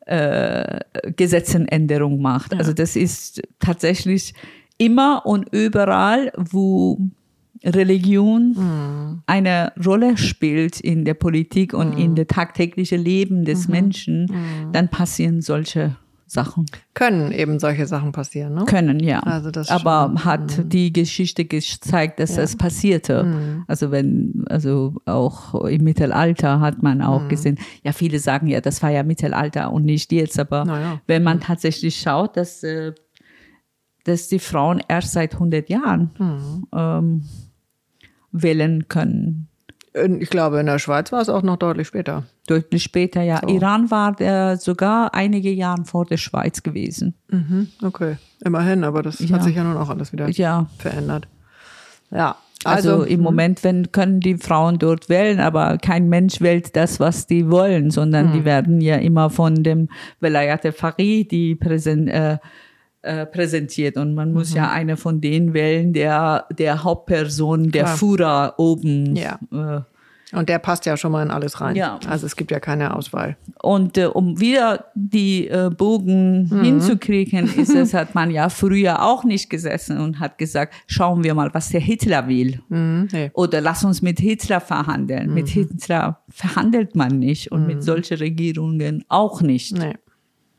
[0.05, 0.79] äh,
[1.15, 2.53] Gesetzenänderung macht.
[2.53, 4.33] Also das ist tatsächlich
[4.77, 6.97] immer und überall, wo
[7.63, 14.27] Religion eine Rolle spielt in der Politik und in der tagtäglichen Leben des Menschen,
[14.71, 15.95] dann passieren solche
[16.31, 16.65] Sachen.
[16.93, 18.63] Können eben solche Sachen passieren, ne?
[18.65, 19.19] Können, ja.
[19.19, 20.25] Also das Aber stimmt.
[20.25, 23.63] hat die Geschichte gezeigt, dass das passierte.
[23.67, 28.81] Also wenn, also auch im Mittelalter hat man auch gesehen, ja, viele sagen ja, das
[28.81, 31.01] war ja Mittelalter und nicht jetzt, aber Naja.
[31.05, 32.93] wenn man tatsächlich schaut, dass, äh,
[34.05, 36.11] dass die Frauen erst seit 100 Jahren
[36.73, 37.23] ähm,
[38.31, 39.47] wählen können.
[39.93, 42.23] Ich glaube, in der Schweiz war es auch noch deutlich später.
[42.47, 43.39] Deutlich später, ja.
[43.41, 43.47] So.
[43.49, 47.13] Iran war äh, sogar einige Jahre vor der Schweiz gewesen.
[47.29, 48.17] Mhm, okay.
[48.43, 49.35] Immerhin, aber das Ja.
[49.35, 50.67] hat sich ja nun auch alles wieder Ja.
[50.77, 51.27] verändert.
[52.09, 52.37] Ja.
[52.63, 56.99] Also, Also, im Moment wenn, können die Frauen dort wählen, aber kein Mensch wählt das,
[56.99, 59.89] was die wollen, sondern die werden ja immer von dem
[60.19, 62.37] Velayat Fari die präsen, äh,
[63.03, 67.97] äh, präsentiert und man muss ja eine von denen wählen, der der Hauptperson, der Klar.
[67.97, 69.15] Führer oben.
[69.15, 69.39] Ja.
[69.51, 69.81] Äh,
[70.33, 71.75] und der passt ja schon mal in alles rein.
[71.75, 71.99] Ja.
[72.07, 73.37] Also es gibt ja keine Auswahl.
[73.61, 79.23] und äh, um wieder die äh, Bogen hinzukriegen, ist es, hat man ja früher auch
[79.23, 82.61] nicht gesessen und hat gesagt, schauen wir mal, was der Hitler will.
[82.69, 83.31] Mhm, nee.
[83.33, 85.33] Oder lass uns mit Hitler verhandeln.
[85.33, 89.77] Mit Hitler verhandelt man nicht und mit solchen Regierungen auch nicht.
[89.77, 89.95] Nee.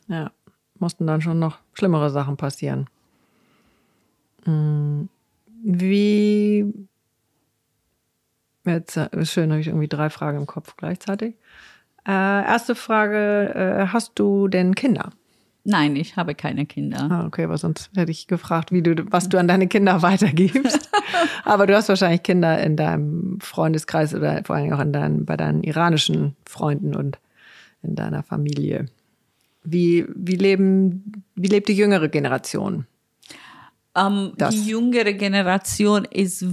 [0.09, 0.33] Ja.
[0.79, 2.87] Mussten dann schon noch schlimmere Sachen passieren.
[4.45, 5.05] Mm,
[5.63, 6.73] Wie.
[8.65, 11.35] Jetzt äh, ist schön, habe ich irgendwie drei Fragen im Kopf gleichzeitig.
[12.07, 15.11] Äh, erste Frage: äh, Hast du denn Kinder?
[15.65, 17.09] Nein, ich habe keine Kinder.
[17.09, 20.91] Ah, okay, aber sonst hätte ich gefragt, wie du, was du an deine Kinder weitergibst.
[21.45, 25.37] aber du hast wahrscheinlich Kinder in deinem Freundeskreis oder vor allem auch in deinen, bei
[25.37, 27.19] deinen iranischen Freunden und
[27.83, 28.87] in deiner Familie.
[29.65, 32.87] Wie, wie leben, wie lebt die jüngere Generation?
[33.95, 34.55] Ähm, Das.
[34.55, 36.45] die jüngere Generation ist,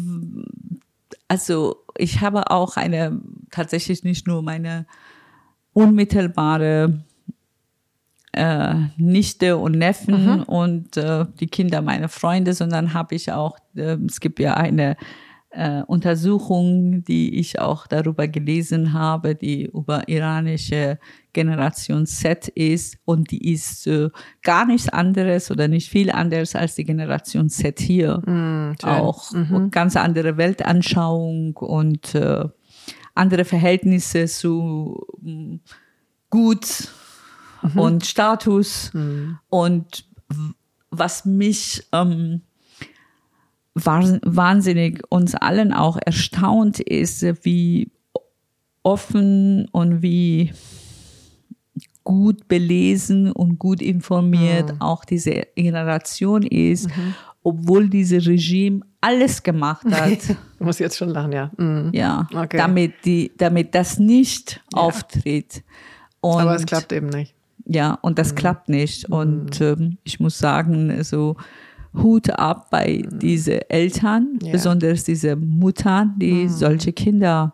[1.28, 3.20] also ich habe auch eine,
[3.52, 4.86] tatsächlich nicht nur meine
[5.74, 7.02] unmittelbare
[8.34, 13.98] äh, Nichte und Neffen und äh, die Kinder meiner Freunde, sondern habe ich auch, äh,
[14.08, 14.98] es gibt ja eine
[15.52, 21.00] äh, Untersuchung, die ich auch darüber gelesen habe, die über iranische
[21.34, 24.10] Generation Z ist und die ist äh,
[24.44, 28.22] gar nichts anderes oder nicht viel anderes als die Generation Z hier.
[28.84, 32.46] auch und ganz andere Weltanschauung und äh,
[33.16, 35.56] andere Verhältnisse zu mm,
[36.30, 36.90] Gut
[37.76, 38.92] und Status.
[39.50, 40.54] Und w-
[40.92, 42.42] was mich ähm,
[43.86, 47.92] wahnsinnig uns allen auch erstaunt ist, wie
[48.84, 50.52] offen und wie
[52.04, 56.90] gut belesen und gut informiert auch diese Generation ist,
[57.44, 61.52] obwohl dieses Regime alles gemacht hat, Du musst jetzt schon lachen, ja.
[61.58, 61.92] Mhm.
[61.94, 62.58] ja, Okay.
[62.58, 65.64] damit die, damit das nicht auftritt.
[66.20, 67.34] Und Aber es klappt eben nicht.
[67.66, 69.10] ja, und das klappt nicht.
[69.10, 71.38] Und ähm, ich muss sagen, so
[71.94, 74.52] Hut ab bei diese Eltern, Ja.
[74.52, 77.54] besonders diese Mutter, die solche Kinder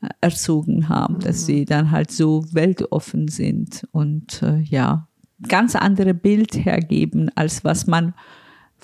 [0.00, 5.08] äh, erzogen haben, dass sie dann halt so weltoffen sind und äh, ja,
[5.48, 8.14] ganz andere Bild hergeben, als was man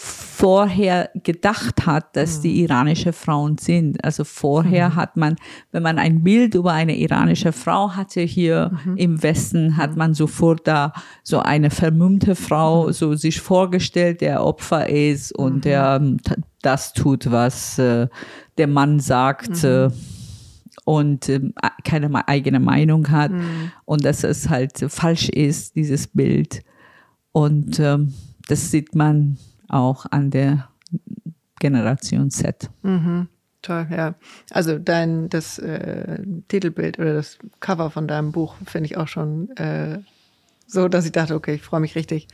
[0.02, 4.02] vorher gedacht hat, dass die iranische Frauen sind.
[4.02, 5.36] Also vorher hat man,
[5.72, 10.66] wenn man ein Bild über eine iranische Frau hatte hier im Westen, hat man sofort
[10.66, 16.16] da so eine vermummte Frau so sich vorgestellt, der Opfer ist und der ähm,
[16.62, 18.08] das tut, was äh,
[18.56, 19.62] der Mann sagt.
[19.64, 19.90] Äh,
[20.86, 21.52] und ähm,
[21.84, 23.32] keine eigene Meinung hat
[23.84, 26.62] und dass es halt falsch ist, dieses Bild.
[27.32, 28.14] Und ähm,
[28.48, 29.36] das sieht man
[29.70, 30.68] auch an der
[31.58, 32.70] Generation Z.
[33.62, 34.14] Toll, ja.
[34.50, 39.54] Also dein das äh, Titelbild oder das Cover von deinem Buch finde ich auch schon
[39.56, 39.98] äh,
[40.66, 42.28] so, dass ich dachte, okay, ich freue mich richtig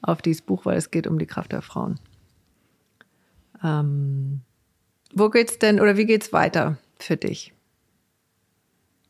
[0.00, 2.00] auf dieses Buch, weil es geht um die Kraft der Frauen.
[3.62, 4.40] Ähm,
[5.14, 7.54] wo geht's denn oder wie geht's weiter für dich?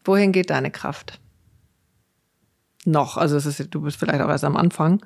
[0.04, 1.20] Wohin geht deine Kraft?
[2.84, 5.00] Noch, also es ist, du bist vielleicht auch erst am Anfang.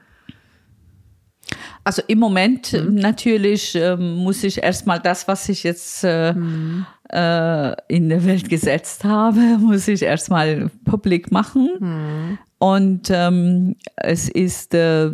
[1.84, 2.96] Also im Moment mhm.
[2.96, 6.86] natürlich äh, muss ich erstmal das, was ich jetzt äh, mhm.
[7.10, 11.70] äh, in der Welt gesetzt habe, muss ich erstmal publik machen.
[11.78, 12.38] Mhm.
[12.58, 15.10] Und ähm, es ist, äh,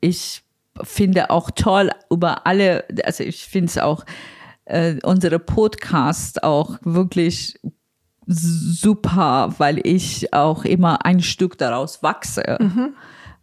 [0.00, 0.42] ich
[0.82, 4.04] finde auch toll über alle, also ich finde es auch,
[4.64, 7.58] äh, unsere Podcast auch wirklich
[8.26, 12.58] super, weil ich auch immer ein Stück daraus wachse.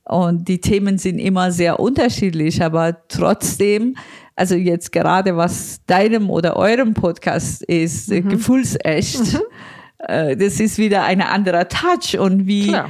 [0.07, 3.95] Und die Themen sind immer sehr unterschiedlich, aber trotzdem,
[4.35, 8.29] also jetzt gerade was deinem oder eurem Podcast ist, mhm.
[8.29, 9.39] gefühlsecht, mhm.
[9.99, 12.89] äh, das ist wieder ein anderer Touch und wie, Klar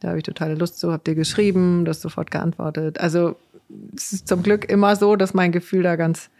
[0.00, 2.98] Da habe ich totale Lust zu, habt ihr geschrieben, das sofort geantwortet.
[3.00, 3.36] Also
[3.96, 6.30] es ist zum Glück immer so, dass mein Gefühl da ganz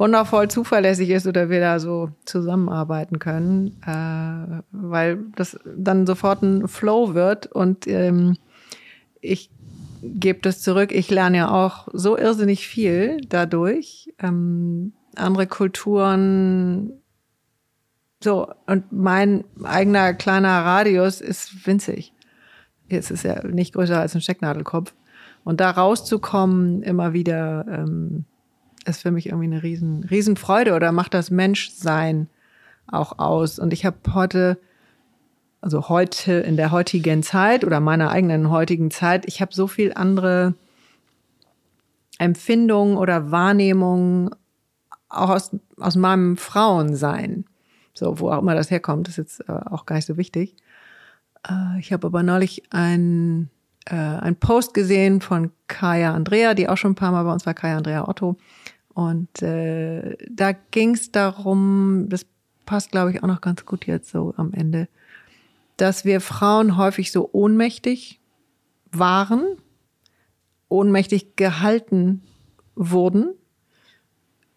[0.00, 6.68] wundervoll zuverlässig ist oder wir da so zusammenarbeiten können, äh, weil das dann sofort ein
[6.68, 8.38] Flow wird und ähm,
[9.20, 9.50] ich
[10.02, 10.90] gebe das zurück.
[10.92, 14.12] Ich lerne ja auch so irrsinnig viel dadurch.
[14.18, 16.94] Ähm, andere Kulturen,
[18.22, 22.14] so, und mein eigener kleiner Radius ist winzig.
[22.88, 24.94] Jetzt ist er nicht größer als ein Stecknadelkopf.
[25.44, 28.24] Und da rauszukommen, immer wieder, ähm,
[28.86, 32.28] ist für mich irgendwie eine riesen, riesen Freude oder macht das Menschsein
[32.86, 33.58] auch aus.
[33.58, 34.58] Und ich habe heute,
[35.60, 39.92] also heute in der heutigen Zeit oder meiner eigenen heutigen Zeit, ich habe so viel
[39.94, 40.54] andere
[42.18, 44.30] Empfindungen oder Wahrnehmungen
[45.08, 47.44] auch aus, aus meinem Frauensein.
[47.94, 50.56] So, wo auch immer das herkommt, ist jetzt äh, auch gar nicht so wichtig.
[51.48, 53.50] Äh, ich habe aber neulich ein,
[53.86, 57.46] äh, ein Post gesehen von Kaya Andrea, die auch schon ein paar Mal bei uns
[57.46, 58.36] war, Kaya Andrea Otto.
[58.94, 62.26] Und äh, da ging es darum, das
[62.66, 64.88] passt, glaube ich, auch noch ganz gut jetzt so am Ende,
[65.76, 68.20] dass wir Frauen häufig so ohnmächtig
[68.92, 69.44] waren,
[70.68, 72.22] ohnmächtig gehalten
[72.74, 73.34] wurden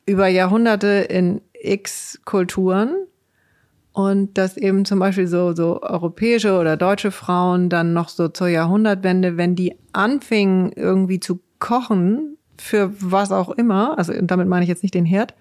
[0.05, 3.07] über Jahrhunderte in X Kulturen
[3.93, 8.47] und dass eben zum Beispiel so, so europäische oder deutsche Frauen dann noch so zur
[8.47, 14.69] Jahrhundertwende, wenn die anfingen irgendwie zu kochen, für was auch immer, also damit meine ich
[14.69, 15.33] jetzt nicht den Herd,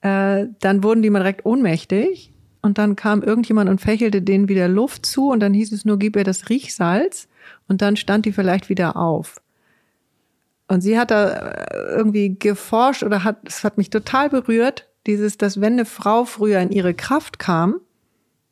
[0.00, 4.68] äh, dann wurden die mal direkt ohnmächtig und dann kam irgendjemand und fächelte denen wieder
[4.68, 7.28] Luft zu und dann hieß es nur, gib ihr das Riechsalz
[7.68, 9.40] und dann stand die vielleicht wieder auf.
[10.68, 15.36] Und sie hat da äh, irgendwie geforscht oder hat, es hat mich total berührt, dieses,
[15.36, 17.80] dass wenn eine Frau früher in ihre Kraft kam,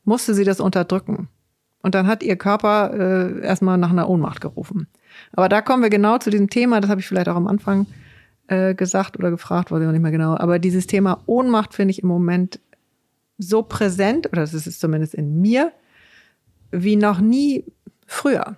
[0.05, 1.29] musste sie das unterdrücken.
[1.83, 4.89] Und dann hat ihr Körper äh, erstmal nach einer Ohnmacht gerufen.
[5.33, 7.87] Aber da kommen wir genau zu diesem Thema, das habe ich vielleicht auch am Anfang
[8.49, 10.37] äh, gesagt oder gefragt, weiß ich noch nicht mehr genau.
[10.37, 12.61] Aber dieses Thema Ohnmacht finde ich im Moment
[13.39, 15.73] so präsent, oder das ist es zumindest in mir,
[16.71, 17.65] wie noch nie
[18.07, 18.57] früher.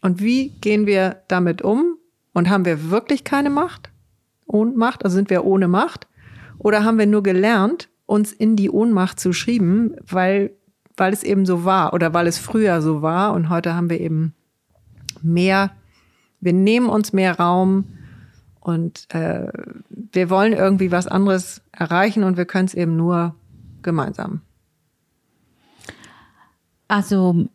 [0.00, 1.96] Und wie gehen wir damit um?
[2.32, 3.90] Und haben wir wirklich keine Macht?
[4.46, 5.04] Ohnmacht?
[5.04, 6.06] Also sind wir ohne Macht?
[6.58, 10.52] Oder haben wir nur gelernt, uns in die Ohnmacht zu schieben, weil,
[10.96, 14.00] weil es eben so war oder weil es früher so war und heute haben wir
[14.00, 14.34] eben
[15.22, 15.72] mehr,
[16.40, 17.84] wir nehmen uns mehr Raum
[18.60, 19.48] und äh,
[20.12, 23.34] wir wollen irgendwie was anderes erreichen und wir können es eben nur
[23.82, 24.42] gemeinsam.
[26.88, 27.46] Also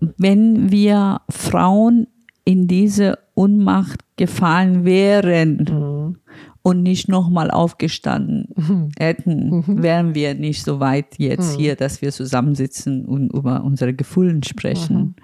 [0.00, 2.06] wenn wir Frauen
[2.44, 6.16] in diese Unmacht gefallen wären mhm.
[6.62, 8.90] und nicht nochmal aufgestanden mhm.
[8.98, 9.82] hätten, mhm.
[9.82, 11.60] wären wir nicht so weit jetzt mhm.
[11.60, 15.16] hier, dass wir zusammensitzen und über unsere Gefühle sprechen.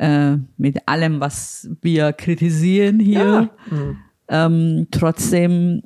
[0.00, 3.50] Mhm äh, mit allem, was wir kritisieren hier.
[3.70, 3.76] Ja.
[3.76, 3.96] Mhm.
[4.28, 5.82] Ähm, trotzdem,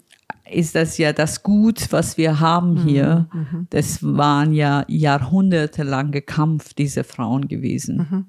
[0.50, 3.28] ist das ja das Gut, was wir haben hier.
[3.70, 8.26] Das waren ja jahrhundertelange Kampf dieser Frauen gewesen.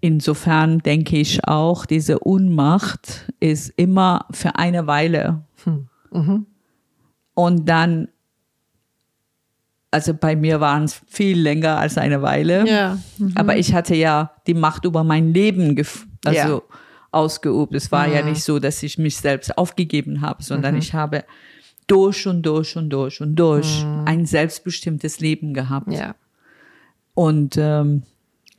[0.00, 5.44] Insofern denke ich auch, diese Unmacht ist immer für eine Weile.
[7.34, 8.08] Und dann,
[9.92, 12.66] also bei mir waren es viel länger als eine Weile.
[12.68, 12.98] Ja.
[13.36, 15.76] Aber ich hatte ja die Macht über mein Leben
[16.24, 16.62] also Ja.
[17.12, 17.74] ausgeübt.
[17.74, 21.24] Es war ja nicht so, dass ich mich selbst aufgegeben habe, sondern ich habe
[21.86, 25.92] durch und durch und durch und durch ein selbstbestimmtes Leben gehabt.
[25.92, 26.14] Ja.
[27.14, 28.02] Und ähm,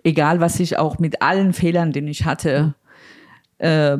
[0.03, 2.75] egal, was ich auch mit allen Fehlern, den ich hatte,
[3.57, 3.97] äh,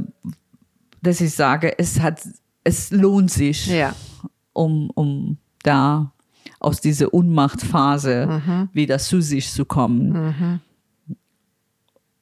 [1.01, 2.21] dass ich sage, es hat,
[2.63, 3.95] es lohnt sich, Ja.
[4.53, 6.12] um, um da
[6.63, 8.69] aus dieser Unmachtphase Mhm.
[8.73, 10.59] wieder zu sich zu kommen.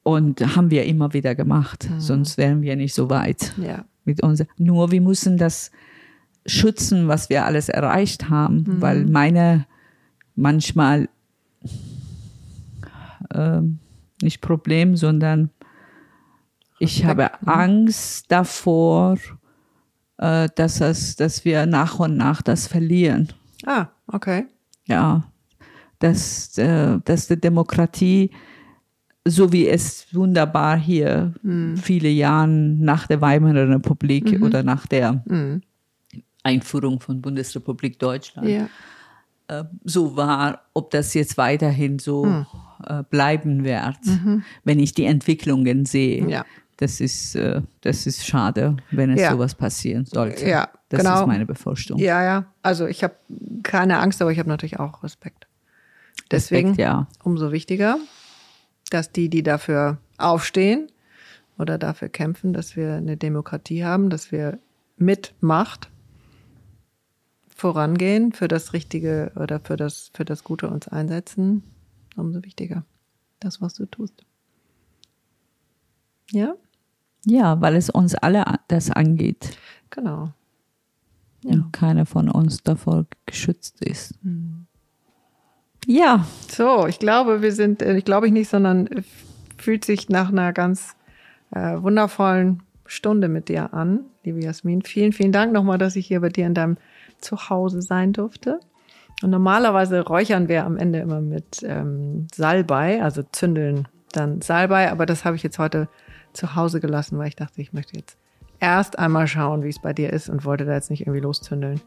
[0.02, 2.00] Und haben wir immer wieder gemacht, Mhm.
[2.00, 3.84] sonst wären wir nicht so weit Ja.
[4.04, 4.42] mit uns.
[4.58, 5.70] Nur wir müssen das
[6.44, 8.80] schützen, was wir alles erreicht haben, Mhm.
[8.82, 9.66] weil meine
[10.34, 11.08] manchmal
[13.34, 13.78] ähm,
[14.20, 15.50] nicht Problem, sondern
[16.80, 17.48] ich habe mhm.
[17.48, 19.16] Angst davor,
[20.18, 23.28] äh, dass es, dass wir nach und nach das verlieren.
[23.64, 24.46] Ah, okay.
[24.86, 25.24] Ja,
[25.98, 28.30] dass, äh, dass die Demokratie,
[29.26, 31.76] so wie es wunderbar hier Mhm.
[31.76, 35.62] viele Jahre nach der Weimarer Republik oder nach der Mhm.
[36.42, 38.68] Einführung von Bundesrepublik Deutschland Ja.
[39.48, 42.46] äh, so war, ob das jetzt weiterhin so Hm.
[42.86, 43.98] äh, bleiben wird,
[44.64, 46.22] wenn ich die Entwicklungen sehe.
[46.22, 46.28] Mhm.
[46.30, 46.44] Ja.
[46.78, 49.30] Das ist, äh, das ist schade, wenn es Ja.
[49.32, 50.48] sowas passieren sollte.
[50.48, 51.20] Ja, das genau.
[51.20, 51.98] ist meine Befürchtung.
[51.98, 52.44] Ja, ja.
[52.62, 53.14] Also ich habe
[53.62, 55.46] keine Angst, aber ich habe natürlich auch Respekt.
[56.30, 57.08] Deswegen Respekt, ja.
[57.24, 57.96] umso wichtiger,
[58.90, 60.88] dass die, die dafür aufstehen
[61.58, 64.58] oder dafür kämpfen, dass wir eine Demokratie haben, dass wir
[64.98, 65.90] mit Macht
[67.48, 71.62] vorangehen, für das Richtige oder für das, für das Gute uns einsetzen,
[72.16, 72.84] umso wichtiger.
[73.40, 74.24] Das, was du tust.
[76.30, 76.54] Ja,
[77.24, 79.56] Ja, weil es uns alle das angeht
[79.92, 80.32] genau.
[81.44, 84.14] Und keiner von uns davor geschützt ist.
[84.22, 84.66] Hm.
[85.86, 88.88] Ja, So, ich glaube, wir sind, äh, ich glaube ich nicht, sondern
[89.56, 90.94] fühlt sich nach einer ganz
[91.50, 94.82] äh, wundervollen Stunde mit dir an, liebe Jasmin.
[94.82, 96.76] Vielen, vielen Dank nochmal, dass ich hier bei dir in deinem
[97.20, 98.60] Zuhause sein durfte.
[99.22, 105.06] Und normalerweise räuchern wir am Ende immer mit ähm, Salbei, also zündeln dann Salbei, aber
[105.06, 105.88] das habe ich jetzt heute
[106.32, 108.18] zu Hause gelassen, weil ich dachte, ich möchte jetzt
[108.62, 111.80] erst einmal schauen, wie es bei dir ist und wollte da jetzt nicht irgendwie loszündeln.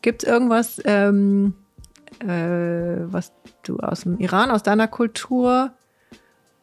[0.00, 1.54] Gibt es irgendwas, ähm,
[2.20, 5.72] äh, was du aus dem Iran, aus deiner Kultur,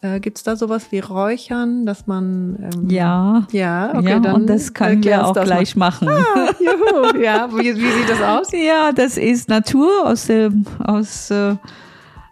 [0.01, 3.47] äh, gibt es da sowas wie Räuchern, dass man ähm, ja.
[3.51, 6.05] ja, okay, ja, dann und das können erklär wir auch gleich machen.
[6.05, 6.25] Mal.
[6.35, 8.51] Ah, juhu, ja, wie, wie sieht das aus?
[8.53, 11.55] Ja, das ist Natur aus, dem, aus äh,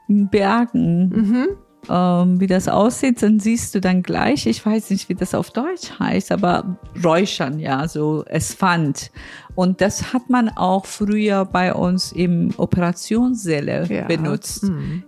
[0.08, 1.10] Bergen.
[1.10, 1.48] Mhm.
[1.90, 5.52] Ähm, wie das aussieht, dann siehst du dann gleich, ich weiß nicht, wie das auf
[5.52, 9.12] Deutsch heißt, aber Räuchern, ja, so es fand.
[9.56, 14.06] Und das hat man auch früher bei uns im Operationssäle Ja.
[14.06, 14.64] benutzt.
[14.64, 15.04] Mhm.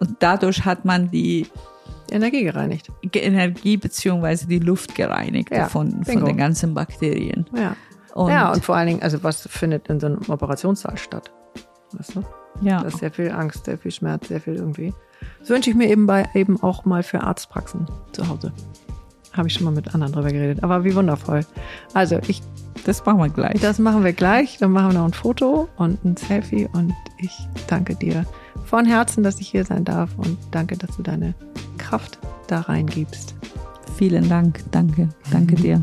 [0.00, 1.46] Und dadurch hat man die
[2.10, 2.90] Energie gereinigt.
[3.14, 7.46] Energie beziehungsweise die Luft gereinigt Ja, von, von den ganzen Bakterien.
[7.56, 7.76] Ja.
[8.14, 11.30] Und, ja, und vor allen Dingen, also was findet in so einem Operationssaal statt?
[11.92, 12.24] Weißt du?
[12.60, 12.80] Ja.
[12.80, 14.92] Da ist sehr viel Angst, sehr viel Schmerz, sehr viel irgendwie.
[15.40, 18.52] Das wünsche ich mir eben bei eben auch mal für Arztpraxen zu Hause.
[19.32, 20.62] Habe ich schon mal mit anderen drüber geredet.
[20.62, 21.44] Aber wie wundervoll.
[21.92, 22.42] Also ich,
[22.84, 23.60] das machen wir gleich.
[23.60, 24.58] das machen wir gleich.
[24.58, 26.68] Dann machen wir noch ein Foto und ein Selfie.
[26.72, 27.36] Und ich
[27.66, 28.24] danke dir
[28.64, 30.10] von Herzen, dass ich hier sein darf.
[30.16, 31.34] Und danke, dass du deine
[31.76, 33.34] Kraft da reingibst.
[33.96, 35.82] Vielen Dank, danke, danke dir.